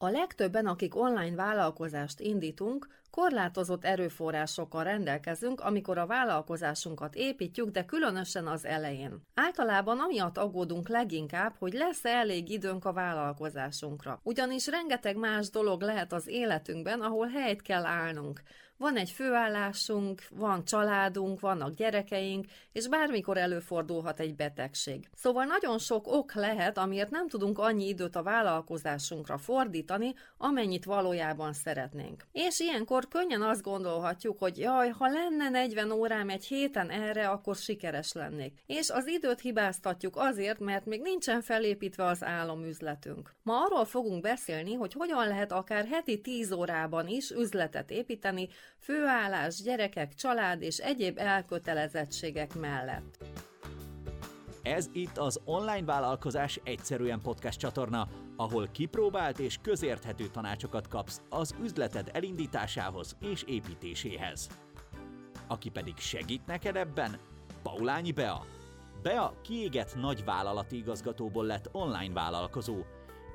A 0.00 0.08
legtöbben, 0.08 0.66
akik 0.66 0.96
online 0.96 1.34
vállalkozást 1.36 2.20
indítunk, 2.20 2.86
korlátozott 3.10 3.84
erőforrásokkal 3.84 4.84
rendelkezünk, 4.84 5.60
amikor 5.60 5.98
a 5.98 6.06
vállalkozásunkat 6.06 7.14
építjük, 7.14 7.68
de 7.68 7.84
különösen 7.84 8.46
az 8.46 8.64
elején. 8.64 9.22
Általában 9.34 9.98
amiatt 10.00 10.38
aggódunk 10.38 10.88
leginkább, 10.88 11.54
hogy 11.58 11.72
lesz-e 11.72 12.08
elég 12.08 12.50
időnk 12.50 12.84
a 12.84 12.92
vállalkozásunkra. 12.92 14.20
Ugyanis 14.22 14.66
rengeteg 14.66 15.16
más 15.16 15.50
dolog 15.50 15.80
lehet 15.82 16.12
az 16.12 16.26
életünkben, 16.26 17.00
ahol 17.00 17.26
helyt 17.26 17.62
kell 17.62 17.84
állnunk. 17.84 18.42
Van 18.78 18.96
egy 18.96 19.10
főállásunk, 19.10 20.22
van 20.30 20.64
családunk, 20.64 21.40
vannak 21.40 21.74
gyerekeink, 21.74 22.46
és 22.72 22.88
bármikor 22.88 23.36
előfordulhat 23.36 24.20
egy 24.20 24.34
betegség. 24.34 25.08
Szóval 25.14 25.44
nagyon 25.44 25.78
sok 25.78 26.06
ok 26.06 26.34
lehet, 26.34 26.78
amiért 26.78 27.10
nem 27.10 27.28
tudunk 27.28 27.58
annyi 27.58 27.88
időt 27.88 28.16
a 28.16 28.22
vállalkozásunkra 28.22 29.38
fordítani, 29.38 30.14
amennyit 30.36 30.84
valójában 30.84 31.52
szeretnénk. 31.52 32.26
És 32.32 32.60
ilyenkor 32.60 33.08
könnyen 33.08 33.42
azt 33.42 33.62
gondolhatjuk, 33.62 34.38
hogy 34.38 34.58
jaj, 34.58 34.88
ha 34.88 35.06
lenne 35.08 35.48
40 35.48 35.90
órám 35.90 36.28
egy 36.28 36.44
héten 36.44 36.90
erre, 36.90 37.28
akkor 37.28 37.56
sikeres 37.56 38.12
lennék. 38.12 38.62
És 38.66 38.90
az 38.90 39.06
időt 39.06 39.40
hibáztatjuk 39.40 40.16
azért, 40.16 40.58
mert 40.58 40.86
még 40.86 41.00
nincsen 41.00 41.42
felépítve 41.42 42.04
az 42.04 42.24
álomüzletünk. 42.24 43.34
Ma 43.42 43.64
arról 43.64 43.84
fogunk 43.84 44.22
beszélni, 44.22 44.74
hogy 44.74 44.92
hogyan 44.92 45.26
lehet 45.28 45.52
akár 45.52 45.86
heti 45.86 46.20
10 46.20 46.52
órában 46.52 47.08
is 47.08 47.30
üzletet 47.30 47.90
építeni, 47.90 48.48
főállás, 48.78 49.62
gyerekek, 49.62 50.14
család 50.14 50.62
és 50.62 50.78
egyéb 50.78 51.18
elkötelezettségek 51.18 52.54
mellett. 52.54 53.24
Ez 54.62 54.88
itt 54.92 55.18
az 55.18 55.40
Online 55.44 55.84
Vállalkozás 55.84 56.60
Egyszerűen 56.64 57.20
podcast 57.20 57.58
csatorna, 57.58 58.08
ahol 58.36 58.68
kipróbált 58.72 59.38
és 59.38 59.58
közérthető 59.62 60.26
tanácsokat 60.26 60.88
kapsz 60.88 61.22
az 61.28 61.54
üzleted 61.62 62.10
elindításához 62.12 63.16
és 63.20 63.42
építéséhez. 63.42 64.48
Aki 65.46 65.68
pedig 65.68 65.96
segít 65.96 66.46
neked 66.46 66.76
ebben, 66.76 67.18
Paulányi 67.62 68.12
Bea. 68.12 68.44
Bea 69.02 69.40
kiégett 69.42 69.96
nagy 69.96 70.24
vállalati 70.24 70.76
igazgatóból 70.76 71.44
lett 71.44 71.68
online 71.72 72.12
vállalkozó, 72.14 72.76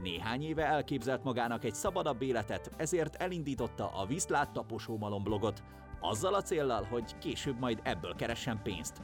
néhány 0.02 0.44
éve 0.44 0.66
elképzelt 0.66 1.24
magának 1.24 1.64
egy 1.64 1.74
szabadabb 1.74 2.22
életet, 2.22 2.72
ezért 2.78 3.16
elindította 3.16 3.92
a 3.96 4.06
Viszlát 4.06 4.52
Taposómalom 4.52 5.24
blogot, 5.24 5.64
azzal 6.00 6.34
a 6.34 6.42
céllal, 6.42 6.84
hogy 6.84 7.18
később 7.18 7.60
majd 7.60 7.80
ebből 7.84 8.16
keressen 8.16 8.62
pénzt. 8.64 9.02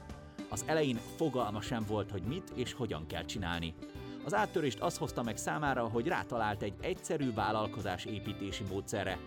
Az 0.50 0.64
elején 0.68 1.00
fogalma 1.16 1.62
sem 1.62 1.84
volt, 1.88 2.12
hogy 2.12 2.24
mit 2.24 2.50
és 2.56 2.74
hogyan 2.74 3.08
kell 3.08 3.26
csinálni. 3.26 3.74
Az 4.26 4.34
áttörést 4.34 4.80
az 4.80 4.98
hozta 4.98 5.24
meg 5.24 5.38
számára, 5.38 5.88
hogy 5.88 6.08
rátalált 6.08 6.62
egy 6.62 6.74
egyszerű 6.82 7.34
vállalkozás 7.34 8.06
építési 8.06 8.64
módszerre. 8.70 9.18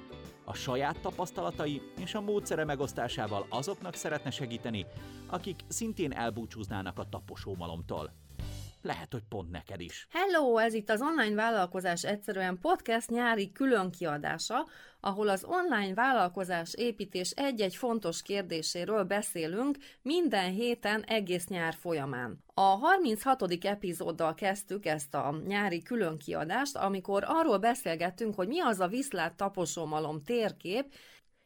A 0.45 0.55
saját 0.55 1.01
tapasztalatai 1.01 1.83
és 2.01 2.15
a 2.15 2.21
módszere 2.21 2.65
megosztásával 2.65 3.47
azoknak 3.49 3.95
szeretne 3.95 4.31
segíteni, 4.31 4.87
akik 5.27 5.61
szintén 5.69 6.13
elbúcsúznának 6.13 6.99
a 6.99 7.09
taposómalomtól 7.09 8.13
lehet, 8.85 9.13
hogy 9.13 9.23
pont 9.29 9.51
neked 9.51 9.81
is. 9.81 10.07
Hello, 10.11 10.57
ez 10.57 10.75
itt 10.75 10.91
az 10.91 11.01
Online 11.01 11.35
Vállalkozás 11.35 12.05
Egyszerűen 12.05 12.59
podcast 12.59 13.11
nyári 13.11 13.53
külön 13.53 13.91
kiadása, 13.91 14.67
ahol 15.01 15.29
az 15.29 15.45
online 15.45 15.95
vállalkozás 15.95 16.75
építés 16.75 17.31
egy-egy 17.31 17.77
fontos 17.77 18.23
kérdéséről 18.23 19.05
beszélünk 19.05 19.79
minden 20.03 20.51
héten 20.51 21.03
egész 21.03 21.47
nyár 21.47 21.75
folyamán. 21.75 22.45
A 22.55 22.61
36. 22.61 23.43
epizóddal 23.65 24.35
kezdtük 24.35 24.87
ezt 24.87 25.15
a 25.15 25.41
nyári 25.47 25.83
külön 25.83 26.19
kiadást, 26.19 26.77
amikor 26.77 27.25
arról 27.27 27.59
beszélgettünk, 27.59 28.35
hogy 28.35 28.49
mi 28.49 28.61
az 28.61 28.81
a 28.81 28.89
viszlát 28.89 29.37
taposómalom 29.37 30.23
térkép, 30.23 30.95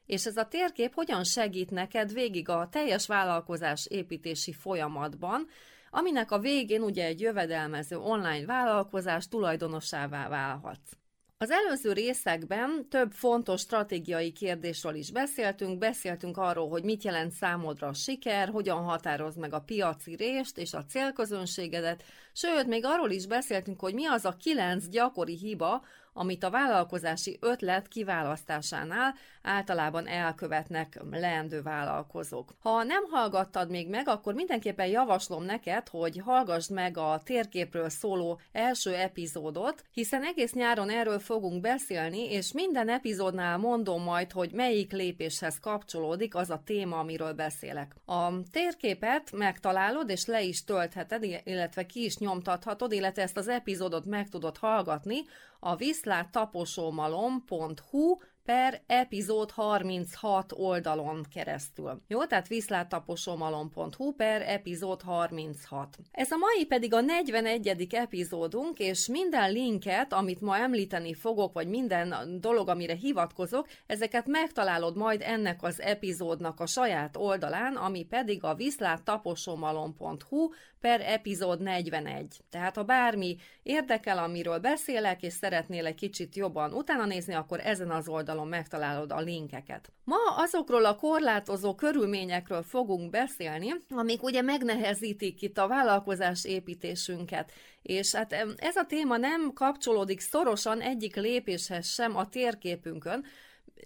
és 0.06 0.26
ez 0.26 0.36
a 0.36 0.48
térkép 0.48 0.94
hogyan 0.94 1.24
segít 1.24 1.70
neked 1.70 2.12
végig 2.12 2.48
a 2.48 2.68
teljes 2.70 3.06
vállalkozás 3.06 3.86
építési 3.86 4.52
folyamatban, 4.52 5.46
aminek 5.90 6.30
a 6.30 6.38
végén 6.38 6.82
ugye 6.82 7.04
egy 7.04 7.20
jövedelmező 7.20 7.98
online 7.98 8.46
vállalkozás 8.46 9.28
tulajdonosává 9.28 10.28
válhatsz. 10.28 10.96
Az 11.38 11.50
előző 11.50 11.92
részekben 11.92 12.86
több 12.88 13.12
fontos 13.12 13.60
stratégiai 13.60 14.32
kérdésről 14.32 14.94
is 14.94 15.10
beszéltünk, 15.10 15.78
beszéltünk 15.78 16.36
arról, 16.36 16.68
hogy 16.68 16.82
mit 16.82 17.02
jelent 17.02 17.32
számodra 17.32 17.88
a 17.88 17.92
siker, 17.92 18.48
hogyan 18.48 18.82
határoz 18.82 19.36
meg 19.36 19.52
a 19.52 19.60
piaci 19.60 20.14
részt 20.14 20.58
és 20.58 20.72
a 20.74 20.84
célközönségedet, 20.84 22.02
sőt, 22.36 22.66
még 22.66 22.84
arról 22.84 23.10
is 23.10 23.26
beszéltünk, 23.26 23.80
hogy 23.80 23.94
mi 23.94 24.06
az 24.06 24.24
a 24.24 24.36
kilenc 24.36 24.88
gyakori 24.88 25.36
hiba, 25.36 25.82
amit 26.16 26.44
a 26.44 26.50
vállalkozási 26.50 27.38
ötlet 27.40 27.88
kiválasztásánál 27.88 29.14
általában 29.42 30.06
elkövetnek 30.06 31.00
leendő 31.10 31.62
vállalkozók. 31.62 32.54
Ha 32.60 32.82
nem 32.82 33.04
hallgattad 33.10 33.70
még 33.70 33.88
meg, 33.88 34.08
akkor 34.08 34.34
mindenképpen 34.34 34.86
javaslom 34.86 35.44
neked, 35.44 35.88
hogy 35.88 36.20
hallgassd 36.24 36.70
meg 36.70 36.98
a 36.98 37.20
térképről 37.24 37.88
szóló 37.88 38.40
első 38.52 38.94
epizódot, 38.94 39.84
hiszen 39.92 40.24
egész 40.24 40.52
nyáron 40.52 40.90
erről 40.90 41.18
fogunk 41.18 41.60
beszélni, 41.60 42.30
és 42.30 42.52
minden 42.52 42.88
epizódnál 42.88 43.58
mondom 43.58 44.02
majd, 44.02 44.32
hogy 44.32 44.52
melyik 44.52 44.92
lépéshez 44.92 45.58
kapcsolódik 45.60 46.34
az 46.34 46.50
a 46.50 46.62
téma, 46.64 46.98
amiről 46.98 47.32
beszélek. 47.32 47.94
A 48.06 48.42
térképet 48.50 49.32
megtalálod, 49.32 50.10
és 50.10 50.26
le 50.26 50.42
is 50.42 50.64
töltheted, 50.64 51.40
illetve 51.44 51.86
ki 51.86 52.04
is 52.04 52.16
nyomtathatod, 52.26 52.92
illetve 52.92 53.22
ezt 53.22 53.36
az 53.36 53.48
epizódot 53.48 54.04
meg 54.04 54.28
tudod 54.28 54.56
hallgatni 54.56 55.24
a 55.60 55.76
viszláttaposómalom.hu 55.76 58.18
per 58.46 58.82
epizód 58.86 59.50
36 59.50 60.52
oldalon 60.56 61.26
keresztül. 61.34 62.00
Jó, 62.08 62.24
tehát 62.24 62.48
viszláttaposomalom.hu 62.48 64.12
per 64.12 64.42
epizód 64.42 65.02
36. 65.02 65.98
Ez 66.10 66.30
a 66.30 66.36
mai 66.36 66.66
pedig 66.66 66.94
a 66.94 67.00
41. 67.00 67.86
epizódunk, 67.90 68.78
és 68.78 69.06
minden 69.06 69.52
linket, 69.52 70.12
amit 70.12 70.40
ma 70.40 70.56
említeni 70.56 71.14
fogok, 71.14 71.52
vagy 71.52 71.68
minden 71.68 72.14
dolog, 72.40 72.68
amire 72.68 72.94
hivatkozok, 72.94 73.68
ezeket 73.86 74.26
megtalálod 74.26 74.96
majd 74.96 75.22
ennek 75.24 75.62
az 75.62 75.80
epizódnak 75.80 76.60
a 76.60 76.66
saját 76.66 77.16
oldalán, 77.16 77.76
ami 77.76 78.04
pedig 78.04 78.44
a 78.44 78.54
viszláttaposomalom.hu 78.54 80.48
per 80.80 81.00
epizód 81.00 81.62
41. 81.62 82.40
Tehát 82.50 82.76
ha 82.76 82.82
bármi 82.82 83.36
érdekel, 83.62 84.18
amiről 84.18 84.58
beszélek, 84.58 85.22
és 85.22 85.32
szeretnél 85.32 85.86
egy 85.86 85.94
kicsit 85.94 86.36
jobban 86.36 86.72
utána 86.72 87.04
nézni, 87.04 87.34
akkor 87.34 87.60
ezen 87.60 87.90
az 87.90 88.08
oldalon 88.08 88.35
oldalon 88.36 88.48
megtalálod 88.48 89.12
a 89.12 89.20
linkeket. 89.20 89.92
Ma 90.04 90.16
azokról 90.36 90.84
a 90.84 90.96
korlátozó 90.96 91.74
körülményekről 91.74 92.62
fogunk 92.62 93.10
beszélni, 93.10 93.74
amik 93.88 94.22
ugye 94.22 94.42
megnehezítik 94.42 95.42
itt 95.42 95.58
a 95.58 95.66
vállalkozás 95.66 96.44
építésünket. 96.44 97.52
És 97.82 98.14
hát 98.14 98.32
ez 98.56 98.76
a 98.76 98.86
téma 98.86 99.16
nem 99.16 99.52
kapcsolódik 99.52 100.20
szorosan 100.20 100.80
egyik 100.80 101.16
lépéshez 101.16 101.86
sem 101.86 102.16
a 102.16 102.28
térképünkön, 102.28 103.24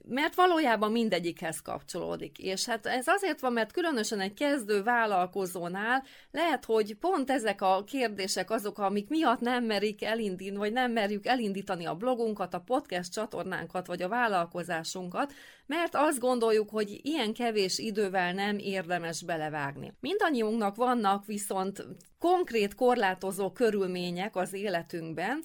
mert 0.09 0.35
valójában 0.35 0.93
mindegyikhez 0.93 1.61
kapcsolódik. 1.63 2.39
És 2.39 2.67
hát 2.67 2.87
ez 2.87 3.07
azért 3.07 3.41
van, 3.41 3.53
mert 3.53 3.73
különösen 3.73 4.21
egy 4.21 4.35
kezdő 4.35 4.83
vállalkozónál 4.83 6.05
lehet, 6.31 6.65
hogy 6.65 6.95
pont 6.95 7.31
ezek 7.31 7.63
a 7.63 7.85
kérdések 7.85 8.51
azok, 8.51 8.79
amik 8.79 9.09
miatt 9.09 9.41
nem 9.41 9.65
merik 9.65 10.05
elindítani, 10.05 10.59
vagy 10.59 10.73
nem 10.73 10.93
merjük 10.93 11.27
elindítani 11.27 11.87
a 11.87 11.95
blogunkat, 11.95 12.55
a 12.55 12.61
podcast 12.61 13.13
csatornánkat, 13.13 13.87
vagy 13.87 14.03
a 14.03 14.09
vállalkozásunkat, 14.09 15.33
mert 15.67 15.95
azt 15.95 16.19
gondoljuk, 16.19 16.71
hogy 16.71 17.01
ilyen 17.03 17.33
kevés 17.33 17.79
idővel 17.79 18.33
nem 18.33 18.59
érdemes 18.59 19.23
belevágni. 19.23 19.93
Mindannyiunknak 20.01 20.77
vannak 20.77 21.27
viszont 21.27 21.87
konkrét 22.19 22.75
korlátozó 22.75 23.53
körülmények 23.53 24.37
az 24.37 24.53
életünkben, 24.53 25.43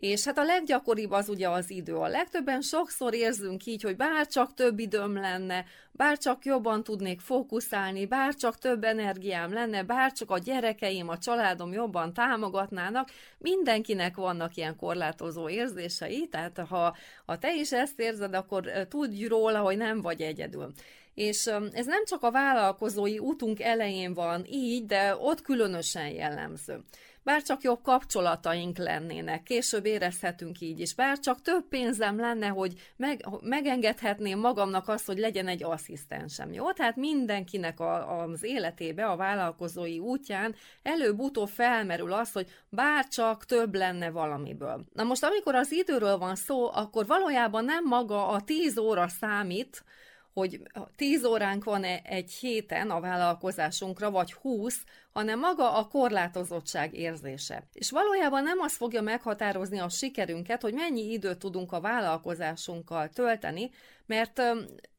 és 0.00 0.24
hát 0.24 0.38
a 0.38 0.44
leggyakoribb 0.44 1.10
az 1.10 1.28
ugye 1.28 1.48
az 1.48 1.70
idő. 1.70 1.94
A 1.94 2.08
legtöbben 2.08 2.60
sokszor 2.60 3.14
érzünk 3.14 3.66
így, 3.66 3.82
hogy 3.82 3.96
bár 3.96 4.26
csak 4.26 4.54
több 4.54 4.78
időm 4.78 5.14
lenne, 5.14 5.64
bár 5.92 6.18
csak 6.18 6.44
jobban 6.44 6.82
tudnék 6.82 7.20
fókuszálni, 7.20 8.06
bár 8.06 8.34
csak 8.34 8.58
több 8.58 8.84
energiám 8.84 9.52
lenne, 9.52 9.82
bár 9.82 10.12
csak 10.12 10.30
a 10.30 10.38
gyerekeim, 10.38 11.08
a 11.08 11.18
családom 11.18 11.72
jobban 11.72 12.12
támogatnának, 12.12 13.08
mindenkinek 13.38 14.16
vannak 14.16 14.56
ilyen 14.56 14.76
korlátozó 14.76 15.48
érzései, 15.48 16.28
tehát 16.28 16.58
ha, 16.68 16.96
ha 17.26 17.38
te 17.38 17.54
is 17.54 17.72
ezt 17.72 18.00
érzed, 18.00 18.34
akkor 18.34 18.70
tudj 18.88 19.24
róla, 19.24 19.58
hogy 19.60 19.76
nem 19.76 20.00
vagy 20.00 20.20
egyedül. 20.20 20.72
És 21.14 21.46
ez 21.72 21.86
nem 21.86 22.04
csak 22.04 22.22
a 22.22 22.30
vállalkozói 22.30 23.18
útunk 23.18 23.60
elején 23.60 24.14
van 24.14 24.44
így, 24.48 24.86
de 24.86 25.16
ott 25.16 25.42
különösen 25.42 26.08
jellemző. 26.08 26.80
Bár 27.22 27.42
csak 27.42 27.62
jobb 27.62 27.82
kapcsolataink 27.82 28.78
lennének, 28.78 29.42
később 29.42 29.86
érezhetünk 29.86 30.60
így 30.60 30.80
is, 30.80 30.94
bár 30.94 31.18
csak 31.18 31.42
több 31.42 31.68
pénzem 31.68 32.18
lenne, 32.18 32.46
hogy 32.46 32.92
meg, 32.96 33.26
megengedhetném 33.42 34.38
magamnak 34.38 34.88
azt, 34.88 35.06
hogy 35.06 35.18
legyen 35.18 35.48
egy 35.48 35.64
asszisztensem, 35.64 36.52
jó? 36.52 36.72
Tehát 36.72 36.96
mindenkinek 36.96 37.80
a, 37.80 38.20
az 38.22 38.42
életébe, 38.42 39.06
a 39.06 39.16
vállalkozói 39.16 39.98
útján 39.98 40.54
előbb-utóbb 40.82 41.48
felmerül 41.48 42.12
az, 42.12 42.32
hogy 42.32 42.48
bár 42.68 43.08
csak 43.08 43.44
több 43.44 43.74
lenne 43.74 44.10
valamiből. 44.10 44.84
Na 44.92 45.02
most, 45.02 45.24
amikor 45.24 45.54
az 45.54 45.72
időről 45.72 46.18
van 46.18 46.34
szó, 46.34 46.70
akkor 46.72 47.06
valójában 47.06 47.64
nem 47.64 47.84
maga 47.84 48.28
a 48.28 48.40
10 48.40 48.78
óra 48.78 49.08
számít, 49.08 49.84
hogy 50.32 50.62
10 50.96 51.24
óránk 51.24 51.64
van 51.64 51.84
-e 51.84 52.00
egy 52.04 52.32
héten 52.32 52.90
a 52.90 53.00
vállalkozásunkra, 53.00 54.10
vagy 54.10 54.32
20, 54.32 54.84
hanem 55.12 55.38
maga 55.38 55.72
a 55.76 55.86
korlátozottság 55.88 56.94
érzése. 56.94 57.62
És 57.72 57.90
valójában 57.90 58.42
nem 58.42 58.58
az 58.60 58.76
fogja 58.76 59.02
meghatározni 59.02 59.78
a 59.78 59.88
sikerünket, 59.88 60.62
hogy 60.62 60.74
mennyi 60.74 61.12
időt 61.12 61.38
tudunk 61.38 61.72
a 61.72 61.80
vállalkozásunkkal 61.80 63.08
tölteni, 63.08 63.70
mert 64.10 64.42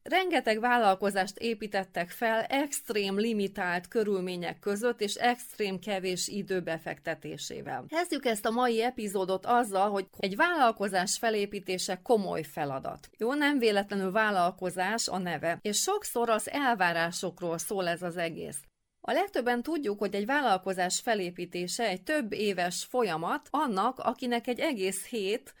rengeteg 0.02 0.60
vállalkozást 0.60 1.38
építettek 1.38 2.10
fel 2.10 2.42
extrém 2.42 3.18
limitált 3.18 3.88
körülmények 3.88 4.58
között 4.58 5.00
és 5.00 5.14
extrém 5.14 5.78
kevés 5.78 6.28
idő 6.28 6.60
befektetésével. 6.60 7.84
Kezdjük 7.88 8.24
ezt 8.24 8.46
a 8.46 8.50
mai 8.50 8.82
epizódot 8.82 9.46
azzal, 9.46 9.90
hogy 9.90 10.06
egy 10.18 10.36
vállalkozás 10.36 11.18
felépítése 11.18 12.00
komoly 12.02 12.42
feladat. 12.42 13.08
Jó, 13.18 13.34
nem 13.34 13.58
véletlenül 13.58 14.12
vállalkozás 14.12 15.08
a 15.08 15.18
neve, 15.18 15.58
és 15.62 15.78
sokszor 15.78 16.30
az 16.30 16.50
elvárásokról 16.50 17.58
szól 17.58 17.88
ez 17.88 18.02
az 18.02 18.16
egész. 18.16 18.60
A 19.00 19.12
legtöbben 19.12 19.62
tudjuk, 19.62 19.98
hogy 19.98 20.14
egy 20.14 20.26
vállalkozás 20.26 21.00
felépítése 21.00 21.88
egy 21.88 22.02
több 22.02 22.32
éves 22.32 22.86
folyamat 22.90 23.48
annak, 23.50 23.98
akinek 23.98 24.46
egy 24.46 24.60
egész 24.60 25.06
hét, 25.06 25.54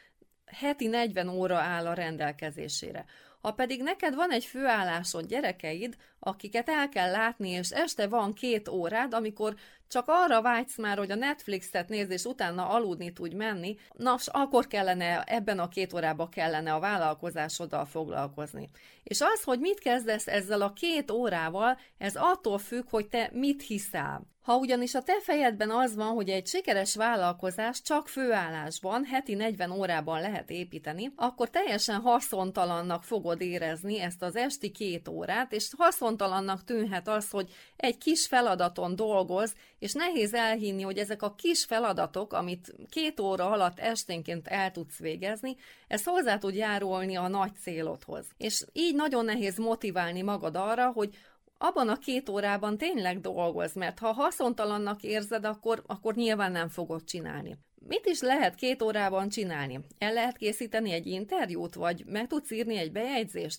heti 0.52 0.86
40 0.86 1.28
óra 1.28 1.56
áll 1.56 1.86
a 1.86 1.92
rendelkezésére. 1.92 3.04
Ha 3.42 3.52
pedig 3.52 3.82
neked 3.82 4.14
van 4.14 4.30
egy 4.30 4.44
főállásod 4.44 5.26
gyerekeid, 5.26 5.96
akiket 6.18 6.68
el 6.68 6.88
kell 6.88 7.10
látni, 7.10 7.48
és 7.48 7.70
este 7.70 8.06
van 8.06 8.32
két 8.32 8.68
órád, 8.68 9.14
amikor 9.14 9.54
csak 9.92 10.04
arra 10.06 10.42
vágysz 10.42 10.76
már, 10.76 10.98
hogy 10.98 11.10
a 11.10 11.14
Netflixet 11.14 11.88
nézd, 11.88 12.10
és 12.10 12.24
utána 12.24 12.68
aludni 12.68 13.12
tudj 13.12 13.34
menni, 13.34 13.76
na, 13.96 14.16
akkor 14.26 14.66
kellene, 14.66 15.22
ebben 15.22 15.58
a 15.58 15.68
két 15.68 15.92
órában 15.92 16.28
kellene 16.28 16.74
a 16.74 16.80
vállalkozásoddal 16.80 17.84
foglalkozni. 17.84 18.70
És 19.02 19.20
az, 19.20 19.42
hogy 19.42 19.58
mit 19.58 19.78
kezdesz 19.78 20.26
ezzel 20.26 20.62
a 20.62 20.72
két 20.72 21.10
órával, 21.10 21.78
ez 21.98 22.14
attól 22.16 22.58
függ, 22.58 22.84
hogy 22.90 23.08
te 23.08 23.30
mit 23.32 23.62
hiszel. 23.62 24.30
Ha 24.42 24.56
ugyanis 24.56 24.94
a 24.94 25.02
te 25.02 25.20
fejedben 25.20 25.70
az 25.70 25.94
van, 25.94 26.14
hogy 26.14 26.28
egy 26.28 26.46
sikeres 26.46 26.94
vállalkozás 26.94 27.82
csak 27.82 28.08
főállásban, 28.08 29.04
heti 29.04 29.34
40 29.34 29.70
órában 29.70 30.20
lehet 30.20 30.50
építeni, 30.50 31.12
akkor 31.16 31.50
teljesen 31.50 32.00
haszontalannak 32.00 33.04
fogod 33.04 33.40
érezni 33.40 34.00
ezt 34.00 34.22
az 34.22 34.36
esti 34.36 34.70
két 34.70 35.08
órát, 35.08 35.52
és 35.52 35.70
haszontalannak 35.76 36.64
tűnhet 36.64 37.08
az, 37.08 37.30
hogy 37.30 37.50
egy 37.76 37.98
kis 37.98 38.26
feladaton 38.26 38.96
dolgoz, 38.96 39.54
és 39.82 39.92
nehéz 39.92 40.34
elhinni, 40.34 40.82
hogy 40.82 40.98
ezek 40.98 41.22
a 41.22 41.34
kis 41.34 41.64
feladatok, 41.64 42.32
amit 42.32 42.74
két 42.90 43.20
óra 43.20 43.50
alatt 43.50 43.78
esténként 43.78 44.48
el 44.48 44.70
tudsz 44.70 44.98
végezni, 44.98 45.56
ez 45.88 46.04
hozzá 46.04 46.38
tud 46.38 46.54
járulni 46.54 47.16
a 47.16 47.28
nagy 47.28 47.54
célodhoz. 47.54 48.26
És 48.36 48.64
így 48.72 48.94
nagyon 48.94 49.24
nehéz 49.24 49.58
motiválni 49.58 50.22
magad 50.22 50.56
arra, 50.56 50.90
hogy 50.90 51.16
abban 51.58 51.88
a 51.88 51.98
két 51.98 52.28
órában 52.28 52.78
tényleg 52.78 53.20
dolgoz, 53.20 53.74
mert 53.74 53.98
ha 53.98 54.12
haszontalannak 54.12 55.02
érzed, 55.02 55.44
akkor, 55.44 55.82
akkor 55.86 56.14
nyilván 56.14 56.52
nem 56.52 56.68
fogod 56.68 57.04
csinálni. 57.04 57.56
Mit 57.86 58.06
is 58.06 58.20
lehet 58.20 58.54
két 58.54 58.82
órában 58.82 59.28
csinálni? 59.28 59.80
El 59.98 60.12
lehet 60.12 60.36
készíteni 60.36 60.92
egy 60.92 61.06
interjút, 61.06 61.74
vagy 61.74 62.04
meg 62.06 62.26
tudsz 62.26 62.50
írni 62.50 62.76
egy 62.76 62.92
bejegyzést? 62.92 63.58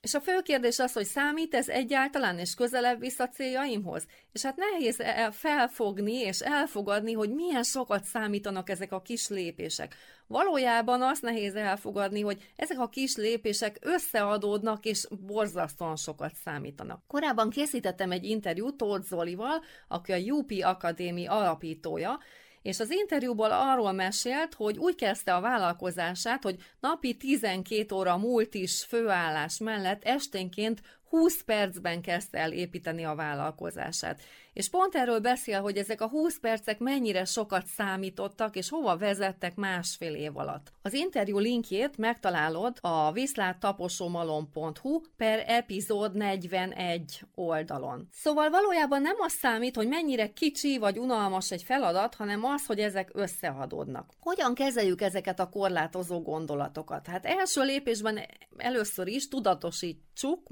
És 0.00 0.14
a 0.14 0.20
fő 0.20 0.40
kérdés 0.40 0.78
az, 0.78 0.92
hogy 0.92 1.04
számít 1.04 1.54
ez 1.54 1.68
egyáltalán, 1.68 2.38
és 2.38 2.54
közelebb 2.54 3.00
vissza 3.00 3.28
céljaimhoz? 3.28 4.06
És 4.32 4.42
hát 4.42 4.56
nehéz 4.56 5.00
e- 5.00 5.30
felfogni 5.30 6.14
és 6.14 6.40
elfogadni, 6.40 7.12
hogy 7.12 7.30
milyen 7.30 7.62
sokat 7.62 8.04
számítanak 8.04 8.70
ezek 8.70 8.92
a 8.92 9.02
kis 9.02 9.28
lépések. 9.28 9.94
Valójában 10.26 11.02
azt 11.02 11.22
nehéz 11.22 11.54
elfogadni, 11.54 12.20
hogy 12.20 12.52
ezek 12.56 12.78
a 12.78 12.88
kis 12.88 13.16
lépések 13.16 13.78
összeadódnak 13.80 14.84
és 14.84 15.06
borzasztóan 15.26 15.96
sokat 15.96 16.32
számítanak. 16.44 17.02
Korábban 17.06 17.50
készítettem 17.50 18.10
egy 18.10 18.24
interjút 18.24 18.76
Tóth 18.76 19.06
Zolival, 19.06 19.62
aki 19.88 20.12
a 20.12 20.16
UP 20.16 20.52
Akadémi 20.62 21.26
alapítója, 21.26 22.18
és 22.62 22.80
az 22.80 22.90
interjúból 22.90 23.50
arról 23.50 23.92
mesélt, 23.92 24.54
hogy 24.54 24.78
úgy 24.78 24.94
kezdte 24.94 25.34
a 25.34 25.40
vállalkozását, 25.40 26.42
hogy 26.42 26.56
napi 26.80 27.16
12 27.16 27.94
óra 27.94 28.16
múlt 28.16 28.54
is 28.54 28.84
főállás 28.84 29.58
mellett 29.58 30.04
esténként 30.04 30.82
20 31.12 31.42
percben 31.42 32.02
kezdte 32.02 32.38
el 32.38 32.52
építeni 32.52 33.04
a 33.04 33.14
vállalkozását. 33.14 34.20
És 34.52 34.70
pont 34.70 34.94
erről 34.94 35.20
beszél, 35.20 35.60
hogy 35.60 35.76
ezek 35.76 36.00
a 36.00 36.08
20 36.08 36.38
percek 36.38 36.78
mennyire 36.78 37.24
sokat 37.24 37.66
számítottak, 37.66 38.56
és 38.56 38.68
hova 38.68 38.96
vezettek 38.96 39.54
másfél 39.54 40.14
év 40.14 40.36
alatt. 40.36 40.72
Az 40.82 40.92
interjú 40.92 41.38
linkjét 41.38 41.96
megtalálod 41.96 42.76
a 42.80 43.12
viszláttaposomalom.hu 43.12 45.00
per 45.16 45.44
epizód 45.46 46.16
41 46.16 47.20
oldalon. 47.34 48.08
Szóval 48.12 48.50
valójában 48.50 49.02
nem 49.02 49.16
az 49.18 49.32
számít, 49.32 49.76
hogy 49.76 49.88
mennyire 49.88 50.32
kicsi 50.32 50.78
vagy 50.78 50.98
unalmas 50.98 51.50
egy 51.50 51.62
feladat, 51.62 52.14
hanem 52.14 52.44
az, 52.44 52.66
hogy 52.66 52.78
ezek 52.78 53.10
összeadódnak. 53.12 54.12
Hogyan 54.20 54.54
kezeljük 54.54 55.00
ezeket 55.00 55.40
a 55.40 55.48
korlátozó 55.48 56.22
gondolatokat? 56.22 57.06
Hát 57.06 57.26
első 57.26 57.62
lépésben 57.62 58.18
először 58.56 59.06
is 59.06 59.28
tudatosítsuk 59.28 60.48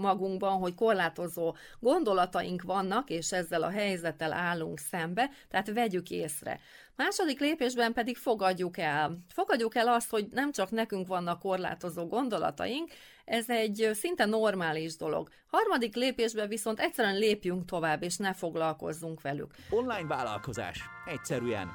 magunkban, 0.50 0.60
hogy 0.60 0.74
korlátozó 0.74 1.56
gondolataink 1.80 2.62
vannak, 2.62 3.10
és 3.10 3.32
ezzel 3.32 3.62
a 3.62 3.70
hely 3.70 3.86
helyzettel 3.86 4.32
állunk 4.32 4.78
szembe, 4.78 5.30
tehát 5.48 5.72
vegyük 5.72 6.10
észre. 6.10 6.60
Második 6.96 7.40
lépésben 7.40 7.92
pedig 7.92 8.16
fogadjuk 8.16 8.78
el. 8.78 9.18
Fogadjuk 9.28 9.74
el 9.74 9.88
azt, 9.88 10.10
hogy 10.10 10.28
nem 10.30 10.52
csak 10.52 10.70
nekünk 10.70 11.06
vannak 11.06 11.40
korlátozó 11.40 12.06
gondolataink, 12.06 12.90
ez 13.24 13.50
egy 13.50 13.90
szinte 13.92 14.24
normális 14.24 14.96
dolog. 14.96 15.28
Harmadik 15.46 15.94
lépésben 15.94 16.48
viszont 16.48 16.80
egyszerűen 16.80 17.18
lépjünk 17.18 17.64
tovább, 17.64 18.02
és 18.02 18.16
ne 18.16 18.32
foglalkozzunk 18.32 19.20
velük. 19.20 19.54
Online 19.70 20.06
vállalkozás. 20.06 20.80
Egyszerűen. 21.06 21.68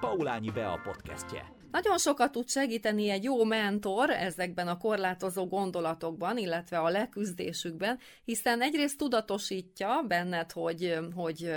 Paulányi 0.00 0.50
Bea 0.50 0.80
podcastje. 0.84 1.59
Nagyon 1.70 1.98
sokat 1.98 2.32
tud 2.32 2.48
segíteni 2.48 3.08
egy 3.08 3.24
jó 3.24 3.44
mentor 3.44 4.10
ezekben 4.10 4.68
a 4.68 4.76
korlátozó 4.76 5.46
gondolatokban, 5.46 6.38
illetve 6.38 6.78
a 6.78 6.88
leküzdésükben, 6.88 7.98
hiszen 8.24 8.62
egyrészt 8.62 8.98
tudatosítja 8.98 10.04
benned, 10.08 10.52
hogy, 10.52 10.98
hogy 11.14 11.52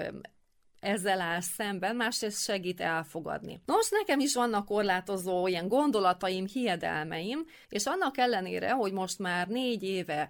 ezzel 0.79 1.21
áll 1.21 1.41
szemben, 1.41 1.95
másrészt 1.95 2.43
segít 2.43 2.81
elfogadni. 2.81 3.61
Nos, 3.65 3.89
nekem 3.89 4.19
is 4.19 4.33
vannak 4.33 4.65
korlátozó 4.65 5.47
ilyen 5.47 5.67
gondolataim, 5.67 6.47
hiedelmeim, 6.47 7.45
és 7.69 7.85
annak 7.85 8.17
ellenére, 8.17 8.71
hogy 8.71 8.91
most 8.91 9.19
már 9.19 9.47
négy 9.47 9.83
éve 9.83 10.29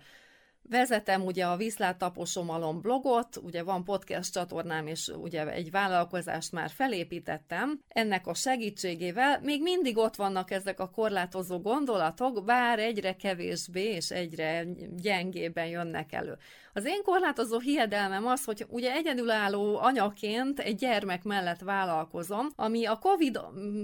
Vezetem 0.69 1.21
ugye 1.25 1.45
a 1.45 1.57
Viszlát 1.57 1.97
Taposomalom 1.97 2.81
blogot, 2.81 3.37
ugye 3.37 3.63
van 3.63 3.83
podcast 3.83 4.33
csatornám, 4.33 4.87
és 4.87 5.07
ugye 5.07 5.47
egy 5.47 5.71
vállalkozást 5.71 6.51
már 6.51 6.69
felépítettem. 6.69 7.79
Ennek 7.87 8.27
a 8.27 8.33
segítségével 8.33 9.39
még 9.41 9.61
mindig 9.61 9.97
ott 9.97 10.15
vannak 10.15 10.51
ezek 10.51 10.79
a 10.79 10.89
korlátozó 10.89 11.59
gondolatok, 11.59 12.43
bár 12.45 12.79
egyre 12.79 13.15
kevésbé 13.15 13.83
és 13.83 14.11
egyre 14.11 14.65
gyengébben 14.95 15.67
jönnek 15.67 16.13
elő. 16.13 16.37
Az 16.75 16.85
én 16.85 17.03
korlátozó 17.03 17.59
hiedelmem 17.59 18.25
az, 18.25 18.45
hogy 18.45 18.65
ugye 18.69 18.91
egyedülálló 18.91 19.77
anyaként 19.77 20.59
egy 20.59 20.75
gyermek 20.75 21.23
mellett 21.23 21.59
vállalkozom, 21.59 22.47
ami 22.55 22.85
a 22.85 22.97
Covid 22.97 23.39
mm, 23.59 23.83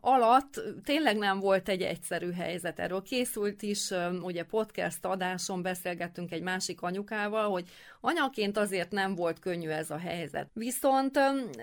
alatt 0.00 0.60
tényleg 0.84 1.16
nem 1.16 1.40
volt 1.40 1.68
egy 1.68 1.82
egyszerű 1.82 2.32
helyzet. 2.32 2.78
Erről 2.78 3.02
készült 3.02 3.62
is 3.62 3.90
ugye 4.22 4.44
podcast 4.44 5.04
adáson 5.04 5.62
beszélgettünk 5.62 6.32
egy 6.32 6.42
másik 6.42 6.82
anyukával, 6.82 7.50
hogy 7.50 7.64
anyaként 8.00 8.56
azért 8.56 8.90
nem 8.90 9.14
volt 9.14 9.38
könnyű 9.38 9.68
ez 9.68 9.90
a 9.90 9.98
helyzet. 9.98 10.48
Viszont 10.52 11.16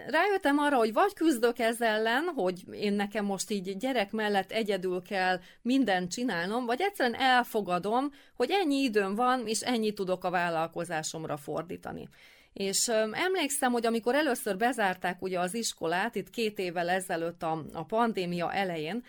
rájöttem 0.07 0.57
arra, 0.57 0.77
hogy 0.77 0.93
vagy 0.93 1.13
küzdök 1.13 1.59
ez 1.59 1.81
ellen, 1.81 2.23
hogy 2.35 2.63
én 2.71 2.93
nekem 2.93 3.25
most 3.25 3.51
így 3.51 3.77
gyerek 3.77 4.11
mellett 4.11 4.51
egyedül 4.51 5.01
kell 5.01 5.39
mindent 5.61 6.11
csinálnom, 6.11 6.65
vagy 6.65 6.81
egyszerűen 6.81 7.19
elfogadom, 7.19 8.11
hogy 8.35 8.51
ennyi 8.51 8.75
időm 8.75 9.15
van, 9.15 9.47
és 9.47 9.61
ennyi 9.61 9.93
tudok 9.93 10.23
a 10.23 10.29
vállalkozásomra 10.63 11.37
fordítani. 11.37 12.07
És 12.53 12.87
emlékszem, 13.11 13.71
hogy 13.71 13.85
amikor 13.85 14.15
először 14.15 14.57
bezárták 14.57 15.21
ugye 15.21 15.39
az 15.39 15.53
iskolát, 15.53 16.15
itt 16.15 16.29
két 16.29 16.59
évvel 16.59 16.89
ezelőtt 16.89 17.43
a, 17.43 17.63
a 17.73 17.83
pandémia 17.83 18.53
elején, 18.53 19.03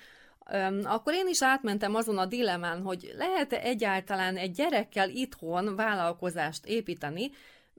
akkor 0.82 1.14
én 1.14 1.28
is 1.28 1.42
átmentem 1.42 1.94
azon 1.94 2.18
a 2.18 2.26
dilemán, 2.26 2.82
hogy 2.82 3.14
lehet-e 3.16 3.60
egyáltalán 3.60 4.36
egy 4.36 4.50
gyerekkel 4.50 5.08
itthon 5.08 5.76
vállalkozást 5.76 6.66
építeni, 6.66 7.30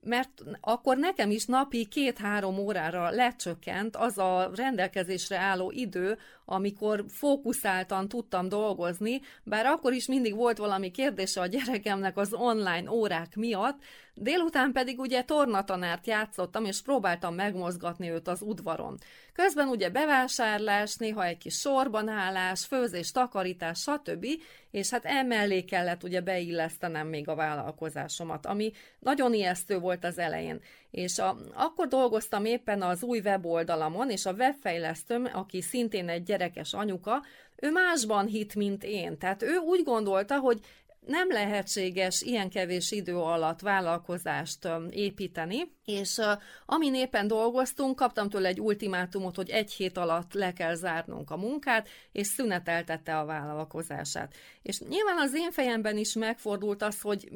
mert 0.04 0.44
akkor 0.62 0.98
nekem 0.98 1.32
is 1.32 1.46
napi 1.46 1.86
két-három 1.86 2.58
órára 2.58 3.10
lecsökkent 3.10 3.96
az 3.96 4.18
a 4.18 4.52
rendelkezésre 4.56 5.38
álló 5.38 5.72
idő, 5.72 6.18
amikor 6.46 7.06
fókuszáltan 7.08 8.08
tudtam 8.08 8.50
dolgozni, 8.50 9.22
bár 9.44 9.66
akkor 9.66 9.94
is 9.94 10.08
mindig 10.08 10.36
volt 10.36 10.58
valami 10.58 10.92
kérdése 10.92 11.42
a 11.42 11.46
gyerekemnek 11.46 12.18
az 12.18 12.34
online 12.34 12.92
órák 12.92 13.36
miatt, 13.36 13.80
Délután 14.18 14.72
pedig 14.72 15.00
ugye 15.00 15.24
tornatanárt 15.24 16.08
játszottam, 16.08 16.66
és 16.66 16.82
próbáltam 16.82 17.36
megmozgatni 17.36 18.10
őt 18.10 18.28
az 18.28 18.42
udvaron. 18.42 18.98
Közben 19.34 19.68
ugye 19.68 19.90
bevásárlás, 19.90 20.96
néha 20.96 21.26
egy 21.26 21.38
kis 21.38 21.60
sorbanállás, 21.60 22.66
főzés, 22.66 23.12
takarítás, 23.12 23.80
stb. 23.80 24.26
És 24.72 24.90
hát 24.90 25.06
emellé 25.06 25.64
kellett 25.64 26.04
ugye 26.04 26.22
beillesztenem 26.22 27.08
még 27.08 27.28
a 27.28 27.36
vállalkozásomat, 27.36 28.46
ami 28.46 28.72
nagyon 29.00 29.34
ijesztő 29.34 29.80
volt 29.80 30.04
az 30.04 30.18
elején. 30.18 30.62
És 30.92 31.20
a, 31.20 31.38
akkor 31.54 31.88
dolgoztam 31.88 32.46
éppen 32.46 32.82
az 32.82 33.04
új 33.04 33.20
weboldalamon, 33.20 34.10
és 34.10 34.26
a 34.26 34.34
webfejlesztőm, 34.34 35.30
aki 35.34 35.62
szintén 35.62 36.10
egy 36.10 36.24
gyerekes 36.38 36.74
anyuka, 36.74 37.24
ő 37.56 37.72
másban 37.72 38.26
hit, 38.26 38.56
mint 38.56 38.84
én. 38.84 39.18
Tehát 39.18 39.42
ő 39.42 39.56
úgy 39.56 39.84
gondolta, 39.84 40.40
hogy 40.40 40.60
nem 41.06 41.32
lehetséges 41.32 42.22
ilyen 42.22 42.50
kevés 42.50 42.92
idő 42.92 43.16
alatt 43.18 43.60
vállalkozást 43.60 44.68
építeni, 44.90 45.72
és 45.86 46.22
amin 46.66 46.96
éppen 46.96 47.28
dolgoztunk, 47.28 47.96
kaptam 47.96 48.30
tőle 48.30 48.48
egy 48.48 48.62
ultimátumot, 48.62 49.36
hogy 49.36 49.50
egy 49.50 49.72
hét 49.72 49.98
alatt 49.98 50.34
le 50.34 50.54
kell 50.54 50.76
zárnunk 50.76 51.32
a 51.32 51.38
munkát, 51.38 51.88
és 52.12 52.28
szüneteltette 52.28 53.18
a 53.18 53.26
vállalkozását. 53.26 54.34
És 54.62 54.80
nyilván 54.80 55.18
az 55.18 55.36
én 55.36 55.52
fejemben 55.52 55.98
is 55.98 56.14
megfordult 56.14 56.82
az, 56.82 57.02
hogy 57.02 57.30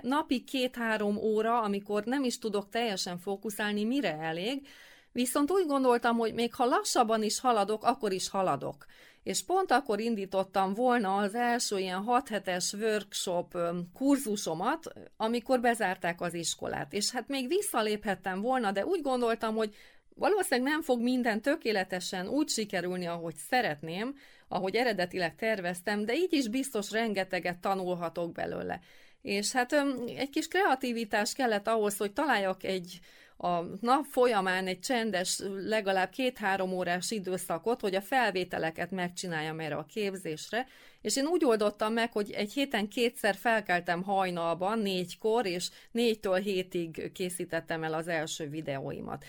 napi 0.00 0.44
két-három 0.44 1.16
óra, 1.16 1.62
amikor 1.62 2.04
nem 2.04 2.24
is 2.24 2.38
tudok 2.38 2.68
teljesen 2.68 3.18
fókuszálni, 3.18 3.84
mire 3.84 4.18
elég, 4.18 4.66
Viszont 5.16 5.50
úgy 5.50 5.66
gondoltam, 5.66 6.16
hogy 6.16 6.34
még 6.34 6.54
ha 6.54 6.64
lassabban 6.64 7.22
is 7.22 7.40
haladok, 7.40 7.84
akkor 7.84 8.12
is 8.12 8.28
haladok 8.28 8.86
és 9.22 9.44
pont 9.44 9.70
akkor 9.70 10.00
indítottam 10.00 10.74
volna 10.74 11.16
az 11.16 11.34
első 11.34 11.78
ilyen 11.78 12.02
6 12.02 12.28
hetes 12.28 12.72
workshop 12.72 13.58
kurzusomat, 13.94 14.92
amikor 15.16 15.60
bezárták 15.60 16.20
az 16.20 16.34
iskolát. 16.34 16.92
És 16.92 17.10
hát 17.10 17.28
még 17.28 17.48
visszaléphettem 17.48 18.40
volna, 18.40 18.72
de 18.72 18.86
úgy 18.86 19.02
gondoltam, 19.02 19.54
hogy 19.54 19.74
valószínűleg 20.14 20.72
nem 20.72 20.82
fog 20.82 21.00
minden 21.00 21.42
tökéletesen 21.42 22.28
úgy 22.28 22.48
sikerülni, 22.48 23.06
ahogy 23.06 23.34
szeretném, 23.36 24.14
ahogy 24.48 24.74
eredetileg 24.74 25.34
terveztem, 25.36 26.04
de 26.04 26.14
így 26.14 26.32
is 26.32 26.48
biztos 26.48 26.90
rengeteget 26.90 27.58
tanulhatok 27.58 28.32
belőle. 28.32 28.80
És 29.22 29.52
hát 29.52 29.72
egy 30.16 30.30
kis 30.30 30.48
kreativitás 30.48 31.32
kellett 31.32 31.68
ahhoz, 31.68 31.96
hogy 31.96 32.12
találjak 32.12 32.64
egy 32.64 33.00
a 33.36 33.60
nap 33.80 34.04
folyamán 34.04 34.66
egy 34.66 34.80
csendes, 34.80 35.42
legalább 35.66 36.10
két-három 36.10 36.72
órás 36.72 37.10
időszakot, 37.10 37.80
hogy 37.80 37.94
a 37.94 38.00
felvételeket 38.00 38.90
megcsináljam 38.90 39.60
erre 39.60 39.76
a 39.76 39.84
képzésre, 39.84 40.66
és 41.00 41.16
én 41.16 41.26
úgy 41.26 41.44
oldottam 41.44 41.92
meg, 41.92 42.12
hogy 42.12 42.30
egy 42.30 42.52
héten 42.52 42.88
kétszer 42.88 43.34
felkeltem 43.34 44.02
hajnalban, 44.02 44.78
négykor, 44.78 45.46
és 45.46 45.68
négytől 45.90 46.36
hétig 46.36 47.12
készítettem 47.12 47.82
el 47.84 47.94
az 47.94 48.08
első 48.08 48.48
videóimat. 48.48 49.24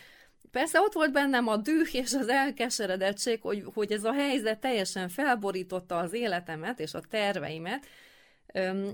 Persze 0.52 0.80
ott 0.80 0.94
volt 0.94 1.12
bennem 1.12 1.48
a 1.48 1.58
düh 1.58 1.96
és 1.96 2.14
az 2.14 2.28
elkeseredettség, 2.28 3.42
hogy, 3.42 3.64
hogy 3.74 3.92
ez 3.92 4.04
a 4.04 4.14
helyzet 4.14 4.60
teljesen 4.60 5.10
felborította 5.10 5.98
az 5.98 6.14
életemet 6.14 6.80
és 6.80 6.94
a 6.94 7.02
terveimet, 7.10 7.86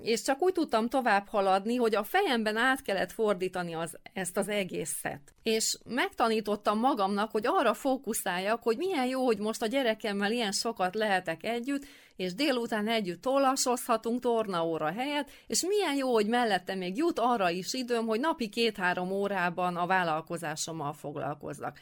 és 0.01 0.21
csak 0.21 0.41
úgy 0.41 0.53
tudtam 0.53 0.89
tovább 0.89 1.27
haladni, 1.27 1.75
hogy 1.75 1.95
a 1.95 2.03
fejemben 2.03 2.57
át 2.57 2.81
kellett 2.81 3.11
fordítani 3.11 3.73
az, 3.73 3.97
ezt 4.13 4.37
az 4.37 4.47
egészet. 4.47 5.21
És 5.43 5.77
megtanítottam 5.85 6.79
magamnak, 6.79 7.31
hogy 7.31 7.43
arra 7.45 7.73
fókuszáljak, 7.73 8.63
hogy 8.63 8.77
milyen 8.77 9.05
jó, 9.05 9.25
hogy 9.25 9.37
most 9.37 9.61
a 9.61 9.67
gyerekemmel 9.67 10.31
ilyen 10.31 10.51
sokat 10.51 10.95
lehetek 10.95 11.43
együtt, 11.43 11.85
és 12.15 12.33
délután 12.33 12.87
együtt 12.87 13.21
tollasozhatunk 13.21 14.21
tornaóra 14.21 14.91
helyett, 14.91 15.29
és 15.47 15.65
milyen 15.65 15.95
jó, 15.95 16.13
hogy 16.13 16.27
mellette 16.27 16.75
még 16.75 16.97
jut 16.97 17.19
arra 17.19 17.49
is 17.49 17.73
időm, 17.73 18.05
hogy 18.05 18.19
napi 18.19 18.49
két-három 18.49 19.11
órában 19.11 19.75
a 19.75 19.85
vállalkozásommal 19.85 20.93
foglalkozzak. 20.93 21.79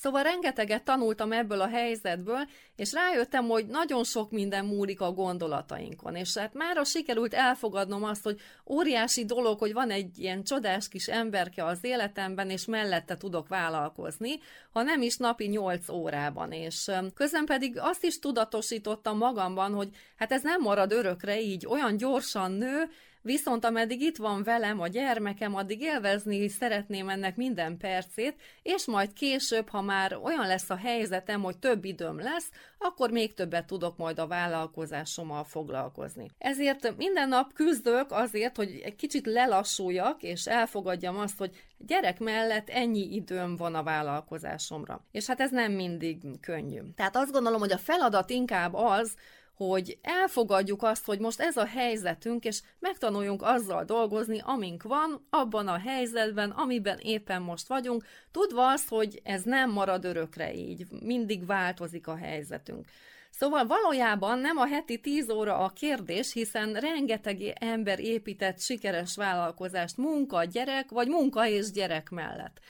Szóval 0.00 0.22
rengeteget 0.22 0.84
tanultam 0.84 1.32
ebből 1.32 1.60
a 1.60 1.68
helyzetből, 1.68 2.48
és 2.76 2.92
rájöttem, 2.92 3.48
hogy 3.48 3.66
nagyon 3.66 4.04
sok 4.04 4.30
minden 4.30 4.64
múlik 4.64 5.00
a 5.00 5.12
gondolatainkon, 5.12 6.14
és 6.14 6.36
hát 6.36 6.54
mára 6.54 6.84
sikerült 6.84 7.34
elfogadnom 7.34 8.04
azt, 8.04 8.22
hogy 8.22 8.40
óriási 8.66 9.24
dolog, 9.24 9.58
hogy 9.58 9.72
van 9.72 9.90
egy 9.90 10.18
ilyen 10.18 10.44
csodás 10.44 10.88
kis 10.88 11.08
emberke 11.08 11.64
az 11.64 11.78
életemben, 11.80 12.50
és 12.50 12.64
mellette 12.64 13.16
tudok 13.16 13.48
vállalkozni, 13.48 14.40
ha 14.72 14.82
nem 14.82 15.02
is 15.02 15.16
napi 15.16 15.46
8 15.46 15.88
órában, 15.88 16.52
és 16.52 16.90
közben 17.14 17.44
pedig 17.44 17.78
azt 17.78 18.04
is 18.04 18.18
tudatosítottam 18.18 19.16
magamban, 19.16 19.74
hogy 19.74 19.88
hát 20.16 20.32
ez 20.32 20.42
nem 20.42 20.60
marad 20.60 20.92
örökre 20.92 21.40
így, 21.40 21.66
olyan 21.66 21.96
gyorsan 21.96 22.52
nő, 22.52 22.90
Viszont 23.28 23.64
ameddig 23.64 24.00
itt 24.00 24.16
van 24.16 24.42
velem 24.42 24.80
a 24.80 24.86
gyermekem, 24.86 25.54
addig 25.54 25.80
élvezni 25.80 26.48
szeretném 26.48 27.08
ennek 27.08 27.36
minden 27.36 27.76
percét, 27.76 28.34
és 28.62 28.86
majd 28.86 29.12
később, 29.12 29.68
ha 29.68 29.82
már 29.82 30.18
olyan 30.22 30.46
lesz 30.46 30.70
a 30.70 30.76
helyzetem, 30.76 31.42
hogy 31.42 31.58
több 31.58 31.84
időm 31.84 32.18
lesz, 32.18 32.50
akkor 32.78 33.10
még 33.10 33.34
többet 33.34 33.66
tudok 33.66 33.96
majd 33.96 34.18
a 34.18 34.26
vállalkozásommal 34.26 35.44
foglalkozni. 35.44 36.30
Ezért 36.38 36.96
minden 36.96 37.28
nap 37.28 37.52
küzdök 37.52 38.06
azért, 38.12 38.56
hogy 38.56 38.80
egy 38.84 38.96
kicsit 38.96 39.26
lelassuljak, 39.26 40.22
és 40.22 40.46
elfogadjam 40.46 41.18
azt, 41.18 41.38
hogy 41.38 41.64
gyerek 41.78 42.18
mellett 42.18 42.68
ennyi 42.68 43.14
időm 43.14 43.56
van 43.56 43.74
a 43.74 43.82
vállalkozásomra. 43.82 45.04
És 45.10 45.26
hát 45.26 45.40
ez 45.40 45.50
nem 45.50 45.72
mindig 45.72 46.40
könnyű. 46.40 46.80
Tehát 46.96 47.16
azt 47.16 47.32
gondolom, 47.32 47.60
hogy 47.60 47.72
a 47.72 47.78
feladat 47.78 48.30
inkább 48.30 48.74
az, 48.74 49.14
hogy 49.58 49.98
elfogadjuk 50.02 50.82
azt, 50.82 51.04
hogy 51.04 51.18
most 51.18 51.40
ez 51.40 51.56
a 51.56 51.64
helyzetünk, 51.64 52.44
és 52.44 52.60
megtanuljunk 52.78 53.42
azzal 53.42 53.84
dolgozni, 53.84 54.40
amink 54.44 54.82
van, 54.82 55.26
abban 55.30 55.68
a 55.68 55.78
helyzetben, 55.78 56.50
amiben 56.50 56.98
éppen 56.98 57.42
most 57.42 57.66
vagyunk, 57.66 58.04
tudva 58.30 58.70
azt, 58.70 58.88
hogy 58.88 59.20
ez 59.24 59.42
nem 59.42 59.70
marad 59.70 60.04
örökre 60.04 60.54
így, 60.54 60.86
mindig 61.00 61.46
változik 61.46 62.06
a 62.06 62.16
helyzetünk. 62.16 62.86
Szóval 63.30 63.66
valójában 63.66 64.38
nem 64.38 64.56
a 64.56 64.66
heti 64.66 65.00
10 65.00 65.30
óra 65.30 65.58
a 65.58 65.68
kérdés, 65.68 66.32
hiszen 66.32 66.72
rengeteg 66.74 67.40
ember 67.60 68.00
épített 68.00 68.60
sikeres 68.60 69.16
vállalkozást 69.16 69.96
munka, 69.96 70.44
gyerek 70.44 70.90
vagy 70.90 71.08
munka 71.08 71.46
és 71.46 71.70
gyerek 71.70 72.10
mellett. 72.10 72.60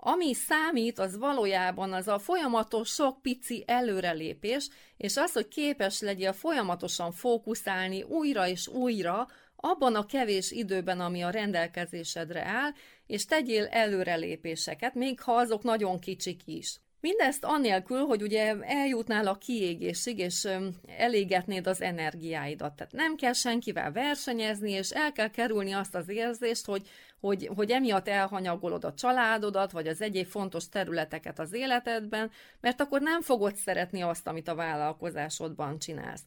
Ami 0.00 0.34
számít, 0.34 0.98
az 0.98 1.18
valójában 1.18 1.92
az 1.92 2.08
a 2.08 2.18
folyamatos 2.18 2.88
sok 2.88 3.22
pici 3.22 3.64
előrelépés, 3.66 4.68
és 4.96 5.16
az, 5.16 5.32
hogy 5.32 5.48
képes 5.48 6.00
legyél 6.00 6.32
folyamatosan 6.32 7.12
fókuszálni 7.12 8.02
újra 8.02 8.48
és 8.48 8.68
újra, 8.68 9.26
abban 9.56 9.94
a 9.94 10.06
kevés 10.06 10.50
időben, 10.50 11.00
ami 11.00 11.22
a 11.22 11.30
rendelkezésedre 11.30 12.44
áll, 12.44 12.70
és 13.06 13.24
tegyél 13.24 13.66
előrelépéseket, 13.66 14.94
még 14.94 15.20
ha 15.20 15.32
azok 15.32 15.62
nagyon 15.62 15.98
kicsik 15.98 16.40
is. 16.44 16.80
Mindezt 17.00 17.44
annélkül, 17.44 18.04
hogy 18.04 18.22
ugye 18.22 18.54
eljutnál 18.60 19.26
a 19.26 19.38
kiégésig, 19.38 20.18
és 20.18 20.48
elégetnéd 20.86 21.66
az 21.66 21.82
energiáidat. 21.82 22.72
Tehát 22.72 22.92
nem 22.92 23.16
kell 23.16 23.32
senkivel 23.32 23.92
versenyezni, 23.92 24.70
és 24.70 24.90
el 24.90 25.12
kell 25.12 25.30
kerülni 25.30 25.72
azt 25.72 25.94
az 25.94 26.08
érzést, 26.08 26.66
hogy, 26.66 26.88
hogy, 27.20 27.50
hogy 27.56 27.70
emiatt 27.70 28.08
elhanyagolod 28.08 28.84
a 28.84 28.94
családodat, 28.94 29.70
vagy 29.70 29.88
az 29.88 30.02
egyéb 30.02 30.26
fontos 30.26 30.68
területeket 30.68 31.38
az 31.38 31.52
életedben, 31.52 32.30
mert 32.60 32.80
akkor 32.80 33.00
nem 33.00 33.22
fogod 33.22 33.54
szeretni 33.56 34.02
azt, 34.02 34.26
amit 34.26 34.48
a 34.48 34.54
vállalkozásodban 34.54 35.78
csinálsz. 35.78 36.24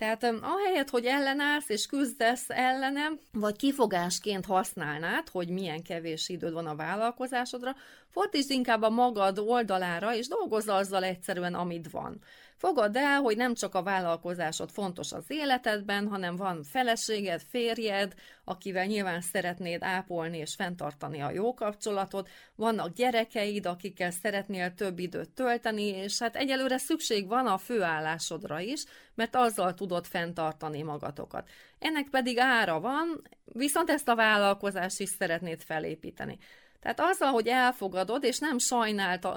Tehát 0.00 0.24
ahelyett, 0.24 0.90
hogy 0.90 1.04
ellenállsz 1.04 1.68
és 1.68 1.86
küzdesz 1.86 2.44
ellenem, 2.48 3.18
vagy 3.32 3.56
kifogásként 3.56 4.46
használnád, 4.46 5.28
hogy 5.28 5.48
milyen 5.48 5.82
kevés 5.82 6.28
időd 6.28 6.52
van 6.52 6.66
a 6.66 6.74
vállalkozásodra, 6.74 7.76
fordítsd 8.10 8.50
inkább 8.50 8.82
a 8.82 8.90
magad 8.90 9.38
oldalára, 9.38 10.14
és 10.14 10.28
dolgozz 10.28 10.68
azzal 10.68 11.04
egyszerűen, 11.04 11.54
amit 11.54 11.90
van. 11.90 12.20
Fogadd 12.60 12.96
el, 12.96 13.20
hogy 13.20 13.36
nem 13.36 13.54
csak 13.54 13.74
a 13.74 13.82
vállalkozásod 13.82 14.70
fontos 14.70 15.12
az 15.12 15.24
életedben, 15.28 16.08
hanem 16.08 16.36
van 16.36 16.62
feleséged, 16.62 17.42
férjed, 17.48 18.14
akivel 18.44 18.86
nyilván 18.86 19.20
szeretnéd 19.20 19.82
ápolni 19.82 20.38
és 20.38 20.54
fenntartani 20.54 21.20
a 21.20 21.30
jó 21.30 21.54
kapcsolatot, 21.54 22.28
vannak 22.54 22.92
gyerekeid, 22.92 23.66
akikkel 23.66 24.10
szeretnél 24.10 24.74
több 24.74 24.98
időt 24.98 25.30
tölteni, 25.30 25.86
és 25.86 26.18
hát 26.18 26.36
egyelőre 26.36 26.78
szükség 26.78 27.28
van 27.28 27.46
a 27.46 27.58
főállásodra 27.58 28.60
is, 28.60 28.84
mert 29.14 29.36
azzal 29.36 29.74
tudod 29.74 30.06
fenntartani 30.06 30.82
magatokat. 30.82 31.48
Ennek 31.78 32.08
pedig 32.10 32.38
ára 32.38 32.80
van, 32.80 33.22
viszont 33.44 33.90
ezt 33.90 34.08
a 34.08 34.14
vállalkozást 34.14 35.00
is 35.00 35.08
szeretnéd 35.08 35.62
felépíteni. 35.62 36.38
Tehát 36.80 37.00
azzal, 37.00 37.32
hogy 37.32 37.46
elfogadod, 37.46 38.24
és 38.24 38.38
nem 38.38 38.58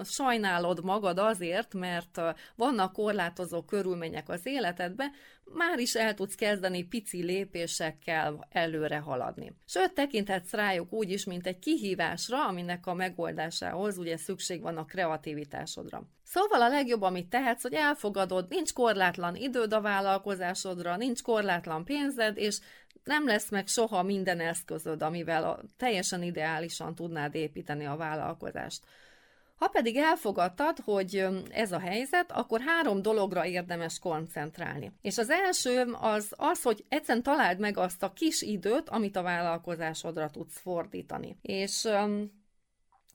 sajnálod 0.03 0.83
magad 0.83 1.17
azért, 1.17 1.73
mert 1.73 2.21
vannak 2.55 2.93
korlátozó 2.93 3.61
körülmények 3.61 4.29
az 4.29 4.41
életedbe, 4.43 5.11
már 5.45 5.79
is 5.79 5.95
el 5.95 6.13
tudsz 6.13 6.35
kezdeni 6.35 6.83
pici 6.83 7.23
lépésekkel 7.23 8.47
előre 8.51 8.97
haladni. 8.97 9.53
Sőt, 9.65 9.93
tekinthetsz 9.93 10.51
rájuk 10.51 10.93
úgy 10.93 11.11
is, 11.11 11.25
mint 11.25 11.47
egy 11.47 11.59
kihívásra, 11.59 12.47
aminek 12.47 12.87
a 12.87 12.93
megoldásához 12.93 13.97
ugye 13.97 14.17
szükség 14.17 14.61
van 14.61 14.77
a 14.77 14.85
kreativitásodra. 14.85 16.03
Szóval 16.23 16.61
a 16.61 16.67
legjobb, 16.67 17.01
amit 17.01 17.29
tehetsz, 17.29 17.61
hogy 17.61 17.73
elfogadod, 17.73 18.49
nincs 18.49 18.73
korlátlan 18.73 19.35
időd 19.35 19.73
a 19.73 19.81
vállalkozásodra, 19.81 20.97
nincs 20.97 21.21
korlátlan 21.21 21.85
pénzed, 21.85 22.37
és 22.37 22.59
nem 23.03 23.25
lesz 23.25 23.49
meg 23.49 23.67
soha 23.67 24.03
minden 24.03 24.39
eszközöd, 24.39 25.01
amivel 25.01 25.43
a, 25.43 25.59
teljesen 25.77 26.23
ideálisan 26.23 26.95
tudnád 26.95 27.35
építeni 27.35 27.85
a 27.85 27.95
vállalkozást. 27.95 28.83
Ha 29.55 29.67
pedig 29.67 29.97
elfogadtad, 29.97 30.77
hogy 30.83 31.27
ez 31.49 31.71
a 31.71 31.79
helyzet, 31.79 32.31
akkor 32.31 32.61
három 32.61 33.01
dologra 33.01 33.45
érdemes 33.45 33.99
koncentrálni. 33.99 34.91
És 35.01 35.17
az 35.17 35.29
első 35.29 35.95
az 35.99 36.33
az, 36.37 36.61
hogy 36.61 36.85
egyszerűen 36.89 37.23
találd 37.23 37.59
meg 37.59 37.77
azt 37.77 38.03
a 38.03 38.13
kis 38.13 38.41
időt, 38.41 38.89
amit 38.89 39.15
a 39.15 39.21
vállalkozásodra 39.21 40.29
tudsz 40.29 40.59
fordítani. 40.59 41.37
És 41.41 41.87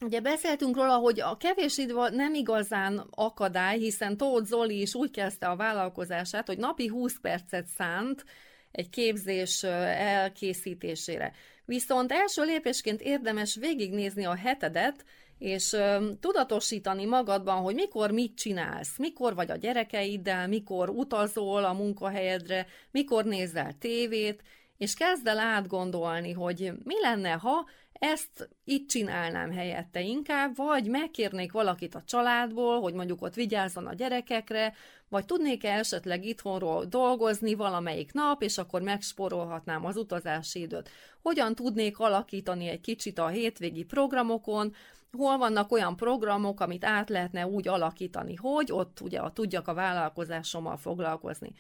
Ugye 0.01 0.21
beszéltünk 0.21 0.77
róla, 0.77 0.97
hogy 0.97 1.21
a 1.21 1.37
kevés 1.37 1.79
idő 1.79 1.95
nem 2.11 2.35
igazán 2.35 3.07
akadály, 3.11 3.79
hiszen 3.79 4.17
Tóth 4.17 4.47
Zoli 4.47 4.81
is 4.81 4.95
úgy 4.95 5.11
kezdte 5.11 5.47
a 5.47 5.57
vállalkozását, 5.57 6.47
hogy 6.47 6.59
napi 6.59 6.87
20 6.87 7.21
percet 7.21 7.67
szánt 7.67 8.25
egy 8.73 8.91
képzés 8.91 9.63
elkészítésére. 9.63 11.33
Viszont 11.65 12.13
első 12.13 12.45
lépésként 12.45 13.01
érdemes 13.01 13.55
végignézni 13.55 14.25
a 14.25 14.35
hetedet, 14.35 15.05
és 15.39 15.77
tudatosítani 16.21 17.05
magadban, 17.05 17.63
hogy 17.63 17.75
mikor 17.75 18.11
mit 18.11 18.37
csinálsz, 18.37 18.99
mikor 18.99 19.35
vagy 19.35 19.51
a 19.51 19.57
gyerekeiddel, 19.57 20.49
mikor 20.49 20.89
utazol 20.89 21.65
a 21.65 21.73
munkahelyedre, 21.73 22.67
mikor 22.91 23.25
nézel 23.25 23.73
tévét, 23.79 24.43
és 24.79 24.95
kezd 24.95 25.27
el 25.27 25.39
átgondolni, 25.39 26.33
hogy 26.33 26.73
mi 26.85 27.01
lenne, 27.01 27.31
ha 27.31 27.69
ezt 27.99 28.49
itt 28.65 28.89
csinálnám 28.89 29.53
helyette 29.53 30.01
inkább, 30.01 30.57
vagy 30.57 30.87
megkérnék 30.87 31.53
valakit 31.53 31.95
a 31.95 32.03
családból, 32.03 32.81
hogy 32.81 32.95
mondjuk 32.95 33.23
ott 33.23 33.35
vigyázzon 33.35 33.87
a 33.87 33.95
gyerekekre, 33.95 34.75
vagy 35.09 35.25
tudnék-e 35.25 35.73
esetleg 35.73 36.25
itthonról 36.25 36.85
dolgozni 36.85 37.55
valamelyik 37.55 38.13
nap, 38.13 38.43
és 38.43 38.59
akkor 38.59 38.83
megsporolhatnám 38.83 39.85
az 39.85 39.97
utazási 39.97 40.61
időt. 40.61 40.91
Hogyan 41.23 41.55
tudnék 41.55 41.99
alakítani 41.99 42.69
egy 42.69 42.81
kicsit 42.81 43.19
a 43.19 43.29
hétvégi 43.29 43.85
programokon, 43.85 44.75
hol 45.13 45.39
vannak 45.39 45.73
olyan 45.73 45.97
programok, 45.97 46.61
amit 46.61 46.85
át 46.85 47.09
lehetne 47.09 47.47
úgy 47.47 47.69
alakítani, 47.69 48.35
hogy 48.35 48.73
ott 48.73 49.01
ugye 49.01 49.21
tudjak 49.33 49.69
a 49.69 49.75
vállalkozásommal 49.75 50.77
foglalkozni. 50.77 51.53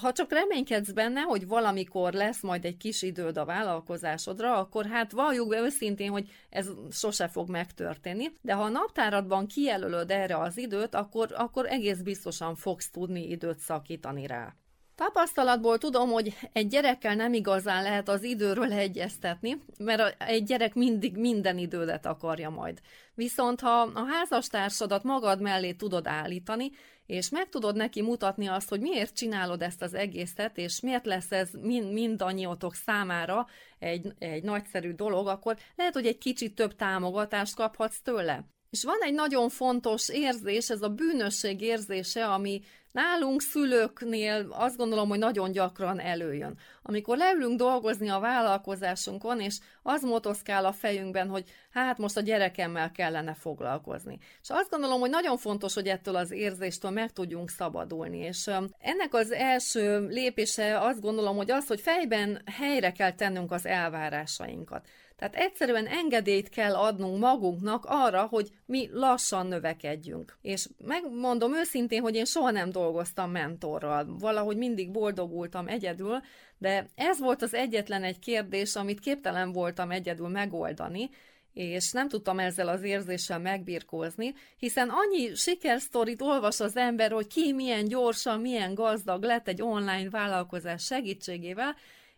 Ha 0.00 0.12
csak 0.12 0.32
reménykedsz 0.32 0.90
benne, 0.90 1.20
hogy 1.20 1.46
valamikor 1.46 2.12
lesz 2.12 2.42
majd 2.42 2.64
egy 2.64 2.76
kis 2.76 3.02
időd 3.02 3.36
a 3.36 3.44
vállalkozásodra, 3.44 4.56
akkor 4.56 4.86
hát 4.86 5.12
valljuk 5.12 5.48
be 5.48 5.60
őszintén, 5.60 6.10
hogy 6.10 6.30
ez 6.48 6.68
sose 6.90 7.28
fog 7.28 7.48
megtörténni, 7.48 8.32
de 8.40 8.52
ha 8.52 8.62
a 8.62 8.68
naptáradban 8.68 9.46
kijelölöd 9.46 10.10
erre 10.10 10.38
az 10.38 10.56
időt, 10.58 10.94
akkor, 10.94 11.32
akkor 11.36 11.66
egész 11.66 11.98
biztosan 11.98 12.54
fogsz 12.54 12.90
tudni 12.90 13.28
időt 13.28 13.58
szakítani 13.58 14.26
rá. 14.26 14.54
Tapasztalatból 14.96 15.78
tudom, 15.78 16.10
hogy 16.10 16.36
egy 16.52 16.66
gyerekkel 16.66 17.14
nem 17.14 17.32
igazán 17.32 17.82
lehet 17.82 18.08
az 18.08 18.22
időről 18.22 18.72
egyeztetni, 18.72 19.62
mert 19.78 20.22
egy 20.22 20.44
gyerek 20.44 20.74
mindig 20.74 21.16
minden 21.16 21.58
idődet 21.58 22.06
akarja 22.06 22.50
majd. 22.50 22.80
Viszont 23.14 23.60
ha 23.60 23.80
a 23.80 24.04
házastársadat 24.08 25.02
magad 25.02 25.40
mellé 25.40 25.72
tudod 25.72 26.06
állítani, 26.06 26.70
és 27.06 27.28
meg 27.28 27.48
tudod 27.48 27.76
neki 27.76 28.02
mutatni 28.02 28.46
azt, 28.46 28.68
hogy 28.68 28.80
miért 28.80 29.16
csinálod 29.16 29.62
ezt 29.62 29.82
az 29.82 29.94
egészet, 29.94 30.58
és 30.58 30.80
miért 30.80 31.06
lesz 31.06 31.32
ez 31.32 31.48
mind, 31.60 31.92
mindannyiótok 31.92 32.74
számára 32.74 33.46
egy, 33.78 34.12
egy 34.18 34.42
nagyszerű 34.42 34.92
dolog, 34.92 35.26
akkor 35.26 35.56
lehet, 35.74 35.94
hogy 35.94 36.06
egy 36.06 36.18
kicsit 36.18 36.54
több 36.54 36.76
támogatást 36.76 37.54
kaphatsz 37.54 38.00
tőle. 38.00 38.44
És 38.70 38.84
van 38.84 38.98
egy 39.00 39.14
nagyon 39.14 39.48
fontos 39.48 40.08
érzés, 40.08 40.70
ez 40.70 40.82
a 40.82 40.88
bűnösség 40.88 41.60
érzése, 41.60 42.26
ami 42.26 42.62
nálunk 42.96 43.42
szülőknél 43.42 44.46
azt 44.50 44.76
gondolom, 44.76 45.08
hogy 45.08 45.18
nagyon 45.18 45.52
gyakran 45.52 46.00
előjön. 46.00 46.58
Amikor 46.82 47.16
leülünk 47.16 47.58
dolgozni 47.58 48.08
a 48.08 48.18
vállalkozásunkon, 48.18 49.40
és 49.40 49.58
az 49.82 50.02
motoszkál 50.02 50.64
a 50.64 50.72
fejünkben, 50.72 51.28
hogy 51.28 51.44
hát 51.70 51.98
most 51.98 52.16
a 52.16 52.20
gyerekemmel 52.20 52.90
kellene 52.92 53.34
foglalkozni. 53.34 54.18
És 54.42 54.50
azt 54.50 54.70
gondolom, 54.70 55.00
hogy 55.00 55.10
nagyon 55.10 55.36
fontos, 55.36 55.74
hogy 55.74 55.86
ettől 55.86 56.16
az 56.16 56.30
érzéstől 56.30 56.90
meg 56.90 57.12
tudjunk 57.12 57.50
szabadulni. 57.50 58.18
És 58.18 58.46
ennek 58.78 59.14
az 59.14 59.32
első 59.32 60.06
lépése 60.06 60.80
azt 60.80 61.00
gondolom, 61.00 61.36
hogy 61.36 61.50
az, 61.50 61.66
hogy 61.66 61.80
fejben 61.80 62.42
helyre 62.58 62.92
kell 62.92 63.12
tennünk 63.12 63.52
az 63.52 63.66
elvárásainkat. 63.66 64.88
Tehát 65.16 65.34
egyszerűen 65.34 65.86
engedélyt 65.86 66.48
kell 66.48 66.74
adnunk 66.74 67.18
magunknak 67.18 67.84
arra, 67.88 68.22
hogy 68.22 68.50
mi 68.66 68.88
lassan 68.92 69.46
növekedjünk. 69.46 70.38
És 70.42 70.68
megmondom 70.86 71.54
őszintén, 71.54 72.00
hogy 72.00 72.14
én 72.14 72.24
soha 72.24 72.50
nem 72.50 72.70
dolgoztam 72.70 73.30
mentorral. 73.30 74.16
Valahogy 74.18 74.56
mindig 74.56 74.90
boldogultam 74.90 75.68
egyedül, 75.68 76.20
de 76.58 76.86
ez 76.94 77.18
volt 77.18 77.42
az 77.42 77.54
egyetlen 77.54 78.02
egy 78.02 78.18
kérdés, 78.18 78.74
amit 78.74 79.00
képtelen 79.00 79.52
voltam 79.52 79.90
egyedül 79.90 80.28
megoldani, 80.28 81.10
és 81.52 81.92
nem 81.92 82.08
tudtam 82.08 82.38
ezzel 82.38 82.68
az 82.68 82.82
érzéssel 82.82 83.38
megbirkózni, 83.38 84.34
hiszen 84.56 84.88
annyi 84.88 85.34
sikersztorit 85.34 86.22
olvas 86.22 86.60
az 86.60 86.76
ember, 86.76 87.10
hogy 87.10 87.26
ki 87.26 87.52
milyen 87.52 87.84
gyorsan, 87.84 88.40
milyen 88.40 88.74
gazdag 88.74 89.22
lett 89.22 89.48
egy 89.48 89.62
online 89.62 90.10
vállalkozás 90.10 90.84
segítségével, 90.84 91.76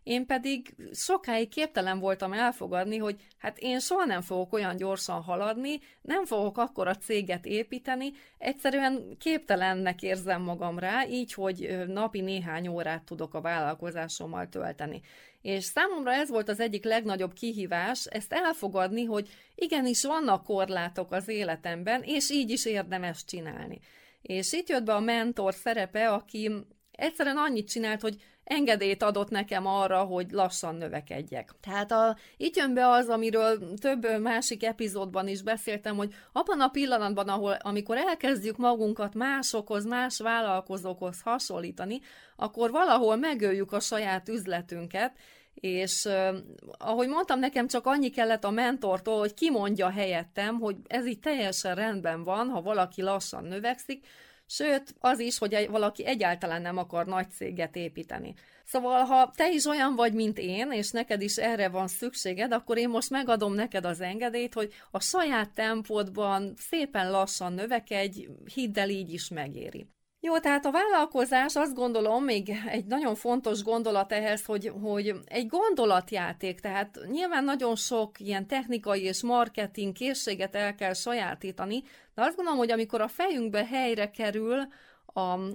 én 0.09 0.27
pedig 0.27 0.75
sokáig 0.93 1.49
képtelen 1.49 1.99
voltam 1.99 2.33
elfogadni, 2.33 2.97
hogy 2.97 3.17
hát 3.39 3.59
én 3.59 3.81
soha 3.81 4.05
nem 4.05 4.21
fogok 4.21 4.53
olyan 4.53 4.77
gyorsan 4.77 5.23
haladni, 5.23 5.81
nem 6.03 6.25
fogok 6.25 6.59
akkor 6.59 6.89
a 6.89 6.97
céget 6.97 7.47
építeni, 7.47 8.13
egyszerűen 8.39 9.17
képtelennek 9.19 10.03
érzem 10.03 10.43
magam 10.43 10.79
rá, 10.79 11.07
így, 11.07 11.33
hogy 11.33 11.85
napi 11.87 12.21
néhány 12.21 12.69
órát 12.69 13.03
tudok 13.03 13.35
a 13.35 13.41
vállalkozásommal 13.41 14.49
tölteni. 14.49 15.01
És 15.43 15.65
számomra 15.65 16.13
ez 16.13 16.29
volt 16.29 16.49
az 16.49 16.61
egyik 16.61 16.85
legnagyobb 16.85 17.33
kihívás, 17.33 18.05
ezt 18.05 18.33
elfogadni, 18.33 19.05
hogy 19.05 19.29
igenis 19.55 20.05
vannak 20.05 20.45
korlátok 20.45 21.13
az 21.13 21.29
életemben, 21.29 22.03
és 22.03 22.31
így 22.31 22.51
is 22.51 22.65
érdemes 22.65 23.25
csinálni. 23.25 23.79
És 24.23 24.53
itt 24.53 24.69
jött 24.69 24.85
be 24.85 24.95
a 24.95 25.01
mentor 25.01 25.55
szerepe, 25.55 26.09
aki 26.09 26.51
egyszerűen 26.91 27.37
annyit 27.37 27.69
csinált, 27.71 28.01
hogy 28.01 28.17
engedélyt 28.49 29.03
adott 29.03 29.31
nekem 29.31 29.67
arra, 29.67 29.99
hogy 29.99 30.31
lassan 30.31 30.75
növekedjek. 30.75 31.51
Tehát 31.61 31.93
a, 31.93 32.17
itt 32.37 32.57
jön 32.57 32.75
be 32.75 32.89
az, 32.89 33.09
amiről 33.09 33.75
több 33.75 34.21
másik 34.21 34.65
epizódban 34.65 35.29
is 35.29 35.43
beszéltem, 35.43 35.97
hogy 35.97 36.15
abban 36.33 36.61
a 36.61 36.69
pillanatban, 36.69 37.29
ahol, 37.29 37.53
amikor 37.61 37.97
elkezdjük 37.97 38.57
magunkat 38.57 39.15
másokhoz, 39.15 39.85
más 39.85 40.19
vállalkozókhoz 40.19 41.21
hasonlítani, 41.21 42.01
akkor 42.37 42.71
valahol 42.71 43.17
megöljük 43.17 43.73
a 43.73 43.81
saját 43.81 44.29
üzletünket, 44.29 45.13
és 45.55 46.05
uh, 46.05 46.37
ahogy 46.79 47.09
mondtam, 47.09 47.39
nekem 47.39 47.67
csak 47.67 47.87
annyi 47.87 48.11
kellett 48.11 48.45
a 48.45 48.51
mentortól, 48.51 49.19
hogy 49.19 49.35
kimondja 49.35 49.91
helyettem, 49.91 50.59
hogy 50.59 50.77
ez 50.87 51.07
így 51.07 51.21
teljesen 51.21 51.75
rendben 51.75 52.25
van, 52.25 52.49
ha 52.49 52.63
valaki 52.63 53.03
lassan 53.03 53.45
növekszik, 53.45 54.07
Sőt, 54.51 54.95
az 54.99 55.19
is, 55.19 55.39
hogy 55.39 55.69
valaki 55.71 56.07
egyáltalán 56.07 56.63
nem 56.63 56.77
akar 56.77 57.07
nagy 57.07 57.31
céget 57.31 57.77
építeni. 57.77 58.35
Szóval, 58.65 59.05
ha 59.05 59.33
te 59.37 59.51
is 59.51 59.65
olyan 59.65 59.95
vagy, 59.95 60.13
mint 60.13 60.39
én, 60.39 60.73
és 60.73 60.91
neked 60.91 61.23
is 61.23 61.37
erre 61.37 61.69
van 61.69 61.89
szükséged, 61.89 62.53
akkor 62.53 62.79
én 62.79 62.89
most 62.89 63.11
megadom 63.11 63.55
neked 63.55 63.85
az 63.85 64.01
engedélyt, 64.01 64.55
hogy 64.55 64.73
a 64.91 65.01
saját 65.01 65.51
tempódban 65.51 66.55
szépen 66.57 67.11
lassan 67.11 67.53
növekedj, 67.53 68.29
hidd 68.55 68.79
el, 68.79 68.89
így 68.89 69.13
is 69.13 69.29
megéri. 69.29 69.87
Jó, 70.21 70.39
tehát 70.39 70.67
a 70.67 70.71
vállalkozás 70.71 71.57
azt 71.57 71.75
gondolom, 71.75 72.25
még 72.25 72.53
egy 72.67 72.85
nagyon 72.85 73.15
fontos 73.15 73.63
gondolat 73.63 74.13
ehhez, 74.13 74.45
hogy, 74.45 74.73
hogy 74.83 75.15
egy 75.25 75.47
gondolatjáték, 75.47 76.61
tehát 76.61 76.99
nyilván 77.11 77.45
nagyon 77.45 77.77
sok 77.77 78.21
ilyen 78.21 78.47
technikai 78.47 79.03
és 79.03 79.23
marketing 79.23 79.93
készséget 79.93 80.55
el 80.55 80.75
kell 80.75 80.93
sajátítani, 80.93 81.83
de 82.15 82.23
azt 82.23 82.37
gondolom, 82.37 82.59
hogy 82.59 82.71
amikor 82.71 83.01
a 83.01 83.09
fejünkbe 83.09 83.65
helyre 83.65 84.11
kerül 84.11 84.67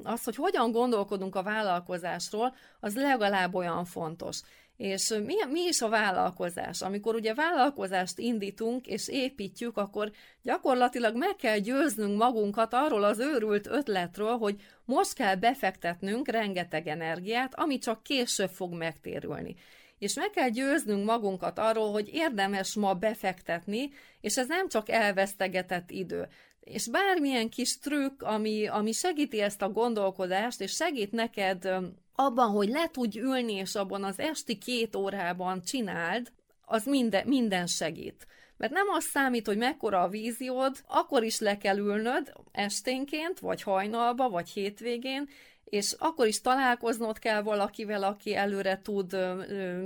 az, 0.03 0.23
hogy 0.23 0.35
hogyan 0.35 0.71
gondolkodunk 0.71 1.35
a 1.35 1.43
vállalkozásról, 1.43 2.55
az 2.79 2.95
legalább 2.95 3.55
olyan 3.55 3.85
fontos. 3.85 4.41
És 4.77 5.09
mi, 5.25 5.35
mi 5.51 5.61
is 5.61 5.81
a 5.81 5.89
vállalkozás? 5.89 6.81
Amikor 6.81 7.15
ugye 7.15 7.33
vállalkozást 7.33 8.19
indítunk 8.19 8.87
és 8.87 9.07
építjük, 9.07 9.77
akkor 9.77 10.11
gyakorlatilag 10.41 11.15
meg 11.15 11.35
kell 11.35 11.57
győznünk 11.57 12.17
magunkat 12.17 12.73
arról 12.73 13.03
az 13.03 13.19
őrült 13.19 13.67
ötletről, 13.67 14.37
hogy 14.37 14.61
most 14.85 15.13
kell 15.13 15.35
befektetnünk 15.35 16.27
rengeteg 16.27 16.87
energiát, 16.87 17.55
ami 17.55 17.77
csak 17.77 18.03
később 18.03 18.49
fog 18.49 18.73
megtérülni. 18.73 19.55
és 19.99 20.13
meg 20.13 20.29
kell 20.29 20.49
győznünk 20.49 21.05
magunkat 21.05 21.59
arról, 21.59 21.91
hogy 21.91 22.09
érdemes 22.13 22.73
ma 22.73 22.93
befektetni, 22.93 23.89
és 24.21 24.37
ez 24.37 24.47
nem 24.47 24.69
csak 24.69 24.89
elvesztegetett 24.89 25.91
idő. 25.91 26.27
És 26.59 26.89
bármilyen 26.89 27.49
kis 27.49 27.79
trükk, 27.79 28.21
ami, 28.21 28.67
ami 28.67 28.91
segíti 28.91 29.41
ezt 29.41 29.61
a 29.61 29.69
gondolkodást, 29.69 30.61
és 30.61 30.71
segít 30.71 31.11
neked 31.11 31.67
abban, 32.15 32.49
hogy 32.49 32.69
le 32.69 32.89
tudj 32.91 33.19
ülni, 33.19 33.53
és 33.53 33.75
abban 33.75 34.03
az 34.03 34.19
esti 34.19 34.57
két 34.57 34.95
órában 34.95 35.61
csináld, 35.61 36.31
az 36.65 36.85
minden, 36.85 37.27
minden 37.27 37.67
segít. 37.67 38.27
Mert 38.57 38.71
nem 38.71 38.87
az 38.89 39.03
számít, 39.03 39.47
hogy 39.47 39.57
mekkora 39.57 40.01
a 40.01 40.07
víziód, 40.07 40.83
akkor 40.87 41.23
is 41.23 41.39
le 41.39 41.57
kell 41.57 41.77
ülnöd 41.77 42.33
esténként, 42.51 43.39
vagy 43.39 43.61
hajnalba, 43.61 44.29
vagy 44.29 44.49
hétvégén, 44.49 45.29
és 45.63 45.95
akkor 45.97 46.27
is 46.27 46.41
találkoznod 46.41 47.19
kell 47.19 47.41
valakivel, 47.41 48.03
aki 48.03 48.35
előre 48.35 48.81
tud 48.81 49.17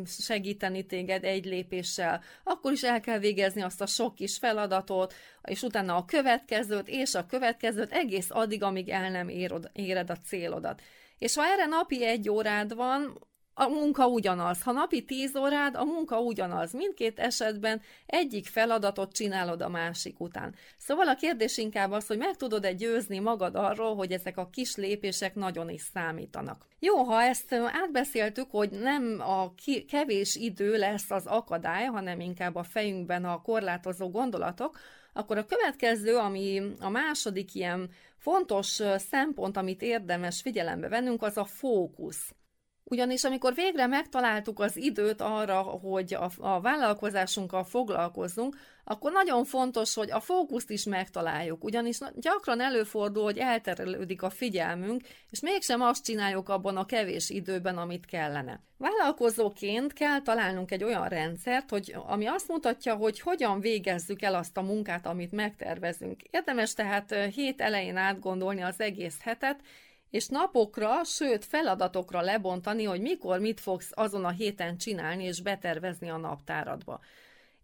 segíteni 0.06 0.86
téged 0.86 1.24
egy 1.24 1.46
lépéssel, 1.46 2.22
akkor 2.44 2.72
is 2.72 2.84
el 2.84 3.00
kell 3.00 3.20
végezni 3.20 3.62
azt 3.62 3.82
a 3.82 3.86
sok 3.86 4.16
kis 4.16 4.38
feladatot, 4.38 5.14
és 5.44 5.62
utána 5.62 5.96
a 5.96 6.06
következőt, 6.06 6.88
és 6.88 7.16
a 7.16 7.26
következőt, 7.26 7.92
egész 7.92 8.28
addig, 8.30 8.64
amíg 8.64 8.90
el 8.90 9.12
nem 9.12 9.30
éred 9.74 10.10
a 10.10 10.18
célodat. 10.26 10.82
És 11.18 11.36
ha 11.36 11.46
erre 11.46 11.66
napi 11.66 12.06
egy 12.06 12.30
órád 12.30 12.76
van, 12.76 13.28
a 13.60 13.68
munka 13.68 14.08
ugyanaz. 14.08 14.62
Ha 14.62 14.72
napi 14.72 15.06
10 15.06 15.36
órád, 15.36 15.76
a 15.76 15.84
munka 15.84 16.20
ugyanaz. 16.20 16.72
Mindkét 16.72 17.20
esetben 17.20 17.82
egyik 18.06 18.46
feladatot 18.46 19.14
csinálod 19.14 19.62
a 19.62 19.70
másik 19.70 20.20
után. 20.20 20.56
Szóval 20.78 21.08
a 21.08 21.16
kérdés 21.16 21.58
inkább 21.58 21.92
az, 21.92 22.08
hogy 22.08 22.18
meg 22.18 22.36
tudod-e 22.36 22.74
győzni 22.74 23.20
magad 23.20 23.56
arról, 23.56 23.96
hogy 23.96 24.12
ezek 24.12 24.38
a 24.38 24.50
kis 24.50 24.76
lépések 24.76 25.36
nagyon 25.36 25.70
is 25.70 25.82
számítanak. 25.94 26.66
Jó, 26.80 27.04
ha 27.04 27.22
ezt 27.22 27.54
átbeszéltük, 27.54 28.52
hogy 28.52 28.70
nem 28.70 29.18
a 29.20 29.54
kevés 29.88 30.36
idő 30.36 30.78
lesz 30.78 31.12
az 31.12 31.26
akadály, 31.26 31.86
hanem 31.86 32.20
inkább 32.20 32.56
a 32.56 32.64
fejünkben 32.64 33.26
a 33.26 33.42
korlátozó 33.42 34.10
gondolatok, 34.10 34.80
akkor 35.14 35.38
a 35.38 35.46
következő, 35.46 36.16
ami 36.16 36.62
a 36.80 36.90
második 36.90 37.56
ilyen 37.56 37.90
fontos 38.30 38.82
szempont, 38.98 39.58
amit 39.58 39.82
érdemes 39.82 40.42
figyelembe 40.42 40.88
vennünk, 40.88 41.24
az 41.24 41.38
a 41.38 41.46
fókusz. 41.46 42.36
Ugyanis 42.90 43.24
amikor 43.24 43.54
végre 43.54 43.88
megtaláltuk 43.88 44.60
az 44.60 44.78
időt 44.78 45.22
arra, 45.22 45.62
hogy 45.62 46.14
a, 46.14 46.30
a 46.38 46.62
vállalkozásunkkal 46.62 47.64
foglalkozzunk, 47.64 48.56
akkor 48.84 49.12
nagyon 49.12 49.46
fontos, 49.46 49.94
hogy 49.94 50.12
a 50.12 50.20
fókuszt 50.20 50.70
is 50.70 50.84
megtaláljuk, 50.84 51.64
ugyanis 51.64 51.98
gyakran 52.16 52.62
előfordul, 52.62 53.24
hogy 53.24 53.38
elterelődik 53.38 54.22
a 54.22 54.30
figyelmünk, 54.30 55.02
és 55.30 55.40
mégsem 55.40 55.82
azt 55.82 56.04
csináljuk 56.04 56.50
abban 56.50 56.78
a 56.78 56.86
kevés 56.86 57.30
időben, 57.30 57.78
amit 57.78 58.06
kellene. 58.06 58.62
Vállalkozóként 58.78 59.94
kell 59.94 60.22
találnunk 60.22 60.72
egy 60.72 60.84
olyan 60.84 61.08
rendszert, 61.08 61.70
hogy, 61.70 61.96
ami 62.06 62.26
azt 62.26 62.48
mutatja, 62.48 62.96
hogy 62.96 63.20
hogyan 63.20 63.60
végezzük 63.60 64.22
el 64.22 64.36
azt 64.36 64.58
a 64.58 64.62
munkát, 64.62 65.06
amit 65.06 65.32
megtervezünk. 65.32 66.22
Érdemes 66.32 66.74
tehát 66.74 67.16
hét 67.34 67.62
elején 67.62 67.98
átgondolni 67.98 68.62
az 68.62 68.80
egész 68.80 69.18
hetet, 69.22 69.60
és 70.10 70.28
napokra, 70.28 71.04
sőt 71.04 71.46
feladatokra 71.46 72.22
lebontani, 72.22 72.84
hogy 72.84 73.02
mikor 73.02 73.40
mit 73.40 73.60
fogsz 73.60 73.92
azon 73.94 74.26
a 74.26 74.30
héten 74.30 74.78
csinálni 74.78 75.24
és 75.24 75.42
betervezni 75.42 76.10
a 76.10 76.18
naptáradba. 76.18 77.00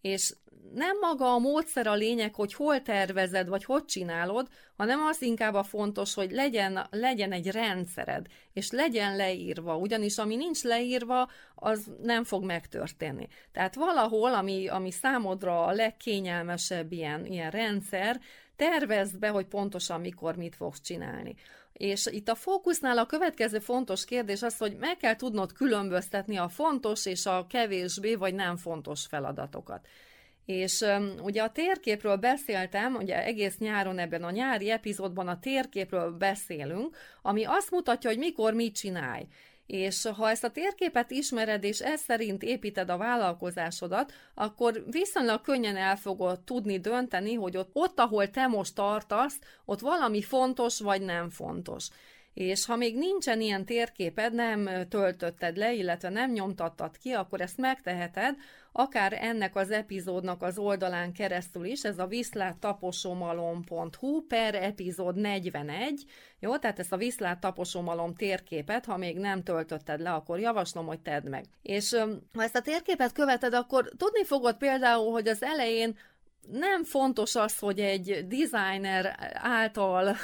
És 0.01 0.33
nem 0.73 0.97
maga 0.99 1.33
a 1.33 1.39
módszer 1.39 1.87
a 1.87 1.93
lényeg, 1.93 2.35
hogy 2.35 2.53
hol 2.53 2.81
tervezed, 2.81 3.47
vagy 3.47 3.63
hogy 3.63 3.85
csinálod, 3.85 4.47
hanem 4.77 5.01
az 5.01 5.21
inkább 5.21 5.53
a 5.53 5.63
fontos, 5.63 6.13
hogy 6.13 6.31
legyen, 6.31 6.87
legyen 6.91 7.31
egy 7.31 7.47
rendszered, 7.47 8.25
és 8.53 8.71
legyen 8.71 9.15
leírva, 9.15 9.77
ugyanis 9.77 10.17
ami 10.17 10.35
nincs 10.35 10.63
leírva, 10.63 11.29
az 11.55 11.91
nem 12.01 12.23
fog 12.23 12.43
megtörténni. 12.43 13.27
Tehát 13.51 13.75
valahol, 13.75 14.33
ami, 14.33 14.67
ami 14.67 14.91
számodra 14.91 15.65
a 15.65 15.71
legkényelmesebb 15.71 16.91
ilyen, 16.91 17.25
ilyen 17.25 17.51
rendszer, 17.51 18.19
tervezd 18.55 19.19
be, 19.19 19.29
hogy 19.29 19.45
pontosan 19.45 20.01
mikor 20.01 20.35
mit 20.35 20.55
fogsz 20.55 20.81
csinálni. 20.81 21.35
És 21.73 22.05
itt 22.05 22.29
a 22.29 22.35
fókusznál 22.35 22.97
a 22.97 23.05
következő 23.05 23.59
fontos 23.59 24.05
kérdés 24.05 24.41
az, 24.41 24.57
hogy 24.57 24.75
meg 24.79 24.97
kell 24.97 25.15
tudnod 25.15 25.53
különböztetni 25.53 26.37
a 26.37 26.47
fontos 26.47 27.05
és 27.05 27.25
a 27.25 27.45
kevésbé 27.49 28.15
vagy 28.15 28.33
nem 28.33 28.57
fontos 28.57 29.05
feladatokat. 29.05 29.87
És 30.45 30.79
um, 30.81 31.13
ugye 31.21 31.41
a 31.41 31.51
térképről 31.51 32.15
beszéltem, 32.15 32.95
ugye 32.95 33.23
egész 33.23 33.57
nyáron 33.57 33.99
ebben 33.99 34.23
a 34.23 34.31
nyári 34.31 34.69
epizódban 34.69 35.27
a 35.27 35.39
térképről 35.39 36.11
beszélünk, 36.11 36.97
ami 37.21 37.43
azt 37.43 37.71
mutatja, 37.71 38.09
hogy 38.09 38.19
mikor 38.19 38.53
mit 38.53 38.75
csinálj. 38.75 39.27
És 39.65 40.07
ha 40.15 40.29
ezt 40.29 40.43
a 40.43 40.51
térképet 40.51 41.11
ismered, 41.11 41.63
és 41.63 41.79
ez 41.79 42.01
szerint 42.01 42.43
építed 42.43 42.89
a 42.89 42.97
vállalkozásodat, 42.97 44.13
akkor 44.33 44.83
viszonylag 44.91 45.41
könnyen 45.41 45.77
el 45.77 45.95
fogod 45.95 46.39
tudni 46.39 46.79
dönteni, 46.79 47.33
hogy 47.33 47.57
ott, 47.57 47.69
ott 47.73 47.99
ahol 47.99 48.29
te 48.29 48.47
most 48.47 48.75
tartasz, 48.75 49.39
ott 49.65 49.79
valami 49.79 50.21
fontos 50.21 50.79
vagy 50.79 51.01
nem 51.01 51.29
fontos. 51.29 51.87
És 52.33 52.65
ha 52.65 52.75
még 52.75 52.97
nincsen 52.97 53.41
ilyen 53.41 53.65
térképed, 53.65 54.33
nem 54.33 54.69
töltötted 54.89 55.57
le, 55.57 55.73
illetve 55.73 56.09
nem 56.09 56.31
nyomtattad 56.31 56.97
ki, 56.97 57.11
akkor 57.11 57.41
ezt 57.41 57.57
megteheted, 57.57 58.35
akár 58.75 59.17
ennek 59.21 59.55
az 59.55 59.71
epizódnak 59.71 60.41
az 60.41 60.57
oldalán 60.57 61.13
keresztül 61.13 61.65
is, 61.65 61.83
ez 61.83 61.99
a 61.99 62.07
viszláttaposomalom.hu 62.07 64.21
per 64.27 64.55
epizód 64.55 65.15
41, 65.15 66.05
jó, 66.39 66.57
tehát 66.57 66.79
ezt 66.79 66.93
a 66.93 66.97
viszláttaposomalom 66.97 68.15
térképet, 68.15 68.85
ha 68.85 68.97
még 68.97 69.17
nem 69.17 69.43
töltötted 69.43 69.99
le, 69.99 70.11
akkor 70.11 70.39
javaslom, 70.39 70.85
hogy 70.85 70.99
tedd 70.99 71.29
meg. 71.29 71.45
És 71.61 71.89
ha 72.33 72.43
ezt 72.43 72.55
a 72.55 72.61
térképet 72.61 73.11
követed, 73.11 73.53
akkor 73.53 73.91
tudni 73.97 74.23
fogod 74.23 74.57
például, 74.57 75.11
hogy 75.11 75.27
az 75.27 75.43
elején 75.43 75.97
nem 76.51 76.83
fontos 76.83 77.35
az, 77.35 77.59
hogy 77.59 77.79
egy 77.79 78.27
designer 78.27 79.15
által 79.33 80.15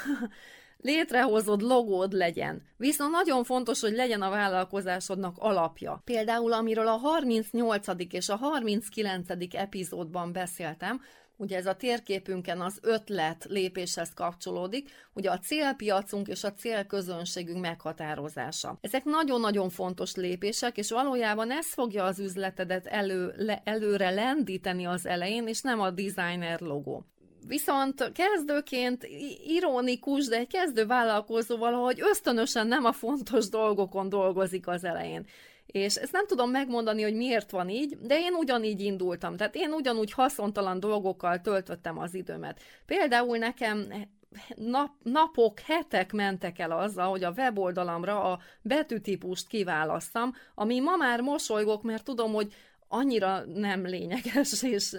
létrehozod 0.81 1.61
logód 1.61 2.13
legyen. 2.13 2.61
Viszont 2.77 3.11
nagyon 3.11 3.43
fontos, 3.43 3.81
hogy 3.81 3.93
legyen 3.93 4.21
a 4.21 4.29
vállalkozásodnak 4.29 5.35
alapja. 5.37 6.01
Például, 6.05 6.53
amiről 6.53 6.87
a 6.87 6.97
38. 6.97 7.87
és 8.09 8.29
a 8.29 8.35
39. 8.35 9.27
epizódban 9.51 10.31
beszéltem, 10.31 11.01
ugye 11.39 11.57
ez 11.57 11.65
a 11.65 11.75
térképünken 11.75 12.61
az 12.61 12.79
ötlet 12.81 13.45
lépéshez 13.49 14.13
kapcsolódik, 14.13 14.89
ugye 15.13 15.31
a 15.31 15.39
célpiacunk 15.39 16.27
és 16.27 16.43
a 16.43 16.53
célközönségünk 16.53 17.59
meghatározása. 17.59 18.77
Ezek 18.81 19.03
nagyon-nagyon 19.03 19.69
fontos 19.69 20.15
lépések, 20.15 20.77
és 20.77 20.91
valójában 20.91 21.51
ez 21.51 21.73
fogja 21.73 22.03
az 22.03 22.19
üzletedet 22.19 22.85
elő, 22.85 23.33
le, 23.37 23.61
előre 23.63 24.09
lendíteni 24.09 24.85
az 24.85 25.05
elején, 25.05 25.47
és 25.47 25.61
nem 25.61 25.79
a 25.79 25.91
designer 25.91 26.59
logó. 26.59 27.05
Viszont 27.47 28.11
kezdőként 28.11 29.07
ironikus, 29.47 30.27
de 30.27 30.37
egy 30.37 30.47
kezdő 30.47 30.85
vállalkozó 30.85 31.57
valahogy 31.57 32.01
ösztönösen 32.01 32.67
nem 32.67 32.85
a 32.85 32.91
fontos 32.91 33.49
dolgokon 33.49 34.09
dolgozik 34.09 34.67
az 34.67 34.83
elején. 34.83 35.25
És 35.65 35.95
ezt 35.95 36.11
nem 36.11 36.27
tudom 36.27 36.49
megmondani, 36.49 37.01
hogy 37.01 37.15
miért 37.15 37.51
van 37.51 37.69
így, 37.69 37.97
de 38.01 38.19
én 38.19 38.33
ugyanígy 38.33 38.79
indultam. 38.79 39.35
Tehát 39.35 39.55
én 39.55 39.71
ugyanúgy 39.71 40.11
haszontalan 40.11 40.79
dolgokkal 40.79 41.41
töltöttem 41.41 41.97
az 41.97 42.13
időmet. 42.13 42.61
Például 42.85 43.37
nekem 43.37 44.07
nap, 44.55 44.91
napok, 45.03 45.59
hetek 45.59 46.11
mentek 46.11 46.59
el 46.59 46.71
azzal, 46.71 47.09
hogy 47.09 47.23
a 47.23 47.33
weboldalamra 47.37 48.23
a 48.23 48.39
betűtípust 48.61 49.47
kiválasztam, 49.47 50.33
ami 50.55 50.79
ma 50.79 50.95
már 50.95 51.21
mosolygok, 51.21 51.83
mert 51.83 52.03
tudom, 52.03 52.33
hogy 52.33 52.53
annyira 52.87 53.45
nem 53.45 53.85
lényeges, 53.85 54.63
és 54.63 54.95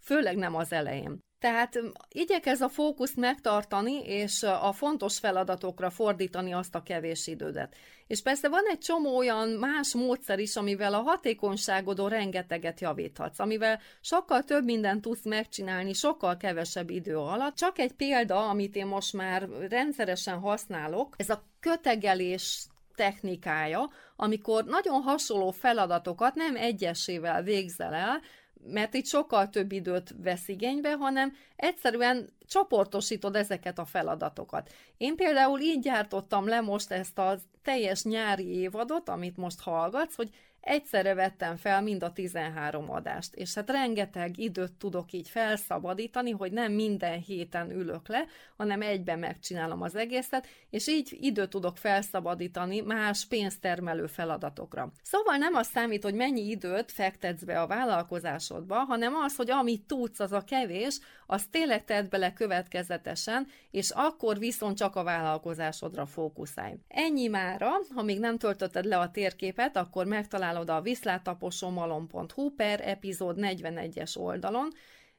főleg 0.00 0.36
nem 0.36 0.54
az 0.54 0.72
elején. 0.72 1.18
Tehát 1.44 1.80
igyekez 2.08 2.60
a 2.60 2.68
fókuszt 2.68 3.16
megtartani, 3.16 4.04
és 4.04 4.42
a 4.42 4.72
fontos 4.72 5.18
feladatokra 5.18 5.90
fordítani 5.90 6.52
azt 6.52 6.74
a 6.74 6.82
kevés 6.82 7.26
idődet. 7.26 7.74
És 8.06 8.22
persze 8.22 8.48
van 8.48 8.62
egy 8.70 8.78
csomó 8.78 9.16
olyan 9.16 9.48
más 9.48 9.94
módszer 9.94 10.38
is, 10.38 10.56
amivel 10.56 10.94
a 10.94 11.00
hatékonyságodon 11.00 12.08
rengeteget 12.08 12.80
javíthatsz, 12.80 13.38
amivel 13.38 13.80
sokkal 14.00 14.42
több 14.42 14.64
mindent 14.64 15.02
tudsz 15.02 15.24
megcsinálni, 15.24 15.92
sokkal 15.92 16.36
kevesebb 16.36 16.90
idő 16.90 17.16
alatt. 17.16 17.54
Csak 17.54 17.78
egy 17.78 17.92
példa, 17.92 18.48
amit 18.48 18.76
én 18.76 18.86
most 18.86 19.12
már 19.12 19.48
rendszeresen 19.68 20.38
használok, 20.38 21.14
ez 21.16 21.30
a 21.30 21.44
kötegelés 21.60 22.66
technikája, 22.94 23.90
amikor 24.16 24.64
nagyon 24.64 25.02
hasonló 25.02 25.50
feladatokat 25.50 26.34
nem 26.34 26.56
egyesével 26.56 27.42
végzel 27.42 27.94
el, 27.94 28.20
mert 28.66 28.94
itt 28.94 29.06
sokkal 29.06 29.48
több 29.50 29.72
időt 29.72 30.14
vesz 30.22 30.48
igénybe, 30.48 30.92
hanem 30.92 31.32
egyszerűen 31.56 32.28
csoportosítod 32.46 33.36
ezeket 33.36 33.78
a 33.78 33.84
feladatokat. 33.84 34.72
Én 34.96 35.16
például 35.16 35.60
így 35.60 35.80
gyártottam 35.80 36.48
le 36.48 36.60
most 36.60 36.90
ezt 36.90 37.18
a 37.18 37.38
teljes 37.62 38.02
nyári 38.02 38.46
évadot, 38.46 39.08
amit 39.08 39.36
most 39.36 39.60
hallgatsz, 39.60 40.16
hogy 40.16 40.30
egyszerre 40.64 41.14
vettem 41.14 41.56
fel 41.56 41.82
mind 41.82 42.02
a 42.02 42.12
13 42.12 42.90
adást, 42.90 43.34
és 43.34 43.54
hát 43.54 43.70
rengeteg 43.70 44.38
időt 44.38 44.72
tudok 44.72 45.12
így 45.12 45.28
felszabadítani, 45.28 46.30
hogy 46.30 46.52
nem 46.52 46.72
minden 46.72 47.18
héten 47.18 47.70
ülök 47.70 48.08
le, 48.08 48.24
hanem 48.56 48.82
egyben 48.82 49.18
megcsinálom 49.18 49.82
az 49.82 49.94
egészet, 49.94 50.46
és 50.70 50.88
így 50.88 51.16
időt 51.20 51.50
tudok 51.50 51.76
felszabadítani 51.76 52.80
más 52.80 53.26
pénztermelő 53.26 54.06
feladatokra. 54.06 54.92
Szóval 55.02 55.36
nem 55.36 55.54
az 55.54 55.66
számít, 55.66 56.02
hogy 56.02 56.14
mennyi 56.14 56.48
időt 56.48 56.92
fektetsz 56.92 57.42
be 57.42 57.60
a 57.60 57.66
vállalkozásodba, 57.66 58.74
hanem 58.74 59.14
az, 59.14 59.36
hogy 59.36 59.50
amit 59.50 59.86
tudsz, 59.86 60.20
az 60.20 60.32
a 60.32 60.44
kevés, 60.44 61.00
az 61.26 61.46
tényleg 61.50 61.84
tedd 61.84 62.08
bele 62.08 62.32
következetesen, 62.32 63.46
és 63.70 63.90
akkor 63.90 64.38
viszont 64.38 64.76
csak 64.76 64.96
a 64.96 65.02
vállalkozásodra 65.02 66.06
fókuszálj. 66.06 66.74
Ennyi 66.88 67.26
mára, 67.26 67.70
ha 67.94 68.02
még 68.02 68.18
nem 68.18 68.38
töltötted 68.38 68.84
le 68.84 68.98
a 68.98 69.10
térképet, 69.10 69.76
akkor 69.76 70.06
megtalálod 70.06 70.53
megtalálod 70.54 70.70
a 70.70 70.90
viszlátaposomalom.hu 70.90 72.50
per 72.50 72.80
epizód 72.80 73.36
41-es 73.40 74.18
oldalon, 74.18 74.68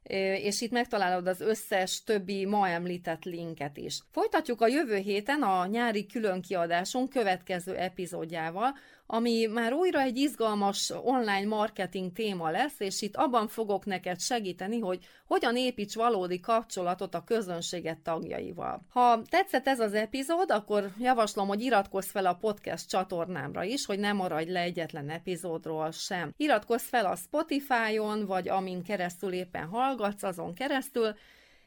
és 0.04 0.62
itt 0.62 0.72
megtalálod 0.72 1.28
az 1.28 1.42
összes 1.42 2.04
többi 2.04 2.46
ma 2.46 2.70
említett 2.70 3.24
linket 3.24 3.78
is. 3.78 4.00
Folytatjuk 4.12 4.62
a 4.62 4.68
jövő 4.68 4.96
héten 4.96 5.42
a 5.42 5.66
nyári 5.66 6.06
különkiadásunk 6.06 7.10
következő 7.10 7.76
epizódjával, 7.76 8.74
ami 9.08 9.46
már 9.46 9.74
újra 9.74 10.02
egy 10.02 10.18
izgalmas 10.18 10.94
online 11.04 11.46
marketing 11.46 12.12
téma 12.12 12.50
lesz, 12.50 12.80
és 12.80 13.02
itt 13.02 13.16
abban 13.16 13.48
fogok 13.48 13.86
neked 13.86 14.20
segíteni, 14.20 14.80
hogy 14.80 15.00
hogyan 15.28 15.58
építs 15.58 15.96
valódi 15.96 16.40
kapcsolatot 16.40 17.16
a 17.16 17.24
közönséget 17.24 18.00
tagjaival. 18.00 18.86
Ha 18.90 19.22
tetszett 19.30 19.68
ez 19.68 19.80
az 19.80 19.94
epizód, 19.94 20.52
akkor 20.52 20.92
javaslom, 21.00 21.48
hogy 21.48 21.62
iratkozz 21.62 22.10
fel 22.10 22.26
a 22.26 22.34
podcast 22.34 22.90
csatornámra 22.90 23.64
is, 23.64 23.86
hogy 23.86 24.00
ne 24.00 24.14
maradj 24.14 24.52
le 24.52 24.60
egyetlen 24.60 25.10
epizódról 25.10 25.92
sem. 25.92 26.34
Iratkozz 26.38 26.84
fel 26.84 27.06
a 27.06 27.16
Spotify-on, 27.16 28.26
vagy 28.26 28.50
amin 28.50 28.84
keresztül 28.84 29.34
éppen 29.34 29.66
hallgatsz, 29.66 30.24
azon 30.24 30.54
keresztül, 30.54 31.16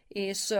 és 0.08 0.50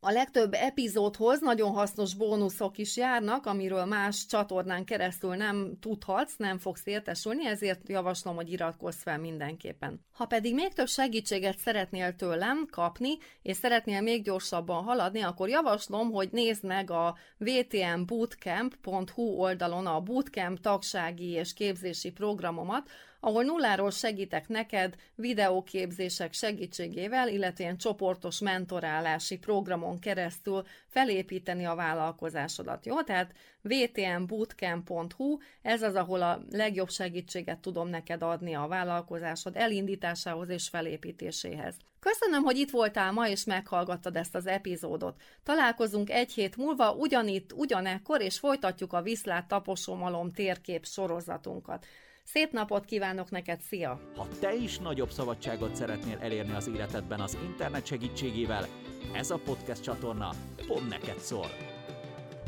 a 0.00 0.10
legtöbb 0.10 0.54
epizódhoz 0.54 1.40
nagyon 1.40 1.72
hasznos 1.72 2.14
bónuszok 2.14 2.78
is 2.78 2.96
járnak, 2.96 3.46
amiről 3.46 3.84
más 3.84 4.26
csatornán 4.26 4.84
keresztül 4.84 5.34
nem 5.34 5.76
tudhatsz, 5.80 6.36
nem 6.36 6.58
fogsz 6.58 6.86
értesülni, 6.86 7.46
ezért 7.46 7.88
javaslom, 7.88 8.34
hogy 8.34 8.52
iratkozz 8.52 9.02
fel 9.02 9.18
mindenképpen. 9.18 10.00
Ha 10.12 10.26
pedig 10.26 10.54
még 10.54 10.72
több 10.72 10.88
segítséget 10.88 11.58
szeretnél 11.58 12.14
tőlem 12.16 12.66
kapni, 12.70 13.18
és 13.42 13.56
szeretnél 13.56 14.00
még 14.00 14.22
gyorsabban 14.22 14.84
haladni, 14.84 15.20
akkor 15.20 15.48
javaslom, 15.48 16.10
hogy 16.10 16.28
nézd 16.32 16.64
meg 16.64 16.90
a 16.90 17.16
vtmbootcamp.hu 17.38 19.22
oldalon 19.22 19.86
a 19.86 20.00
bootcamp 20.00 20.60
tagsági 20.60 21.30
és 21.30 21.52
képzési 21.52 22.10
programomat, 22.10 22.90
ahol 23.20 23.42
nulláról 23.42 23.90
segítek 23.90 24.48
neked 24.48 24.94
videóképzések 25.14 26.32
segítségével, 26.32 27.28
illetve 27.28 27.64
ilyen 27.64 27.76
csoportos 27.76 28.38
mentorálási 28.38 29.38
programon 29.38 29.98
keresztül 29.98 30.66
felépíteni 30.86 31.64
a 31.64 31.74
vállalkozásodat. 31.74 32.86
Jó? 32.86 33.02
Tehát 33.02 33.32
vtmbootcamp.hu, 33.62 35.38
ez 35.62 35.82
az, 35.82 35.94
ahol 35.94 36.22
a 36.22 36.42
legjobb 36.50 36.90
segítséget 36.90 37.58
tudom 37.58 37.88
neked 37.88 38.22
adni 38.22 38.54
a 38.54 38.66
vállalkozásod 38.66 39.56
elindításához 39.56 40.48
és 40.48 40.68
felépítéséhez. 40.68 41.76
Köszönöm, 42.00 42.42
hogy 42.42 42.56
itt 42.58 42.70
voltál 42.70 43.12
ma, 43.12 43.28
és 43.28 43.44
meghallgattad 43.44 44.16
ezt 44.16 44.34
az 44.34 44.46
epizódot. 44.46 45.20
Találkozunk 45.42 46.10
egy 46.10 46.32
hét 46.32 46.56
múlva, 46.56 46.92
ugyanitt, 46.92 47.52
ugyanekkor, 47.52 48.20
és 48.20 48.38
folytatjuk 48.38 48.92
a 48.92 49.02
Viszlát 49.02 49.48
taposomalom 49.48 50.30
térkép 50.30 50.86
sorozatunkat. 50.86 51.86
Szép 52.32 52.52
napot 52.52 52.84
kívánok 52.84 53.30
neked, 53.30 53.60
szia! 53.60 54.00
Ha 54.16 54.26
te 54.40 54.54
is 54.54 54.78
nagyobb 54.78 55.10
szabadságot 55.10 55.74
szeretnél 55.74 56.18
elérni 56.18 56.52
az 56.52 56.68
életedben 56.68 57.20
az 57.20 57.38
internet 57.44 57.86
segítségével, 57.86 58.66
ez 59.12 59.30
a 59.30 59.40
podcast 59.44 59.82
csatorna 59.82 60.30
pont 60.66 60.88
neked 60.88 61.18
szól. 61.18 61.46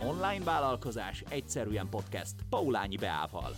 Online 0.01 0.45
vállalkozás 0.45 1.25
egyszerűen 1.29 1.89
podcast 1.89 2.35
Paulányi 2.49 2.97
Beával. 2.97 3.55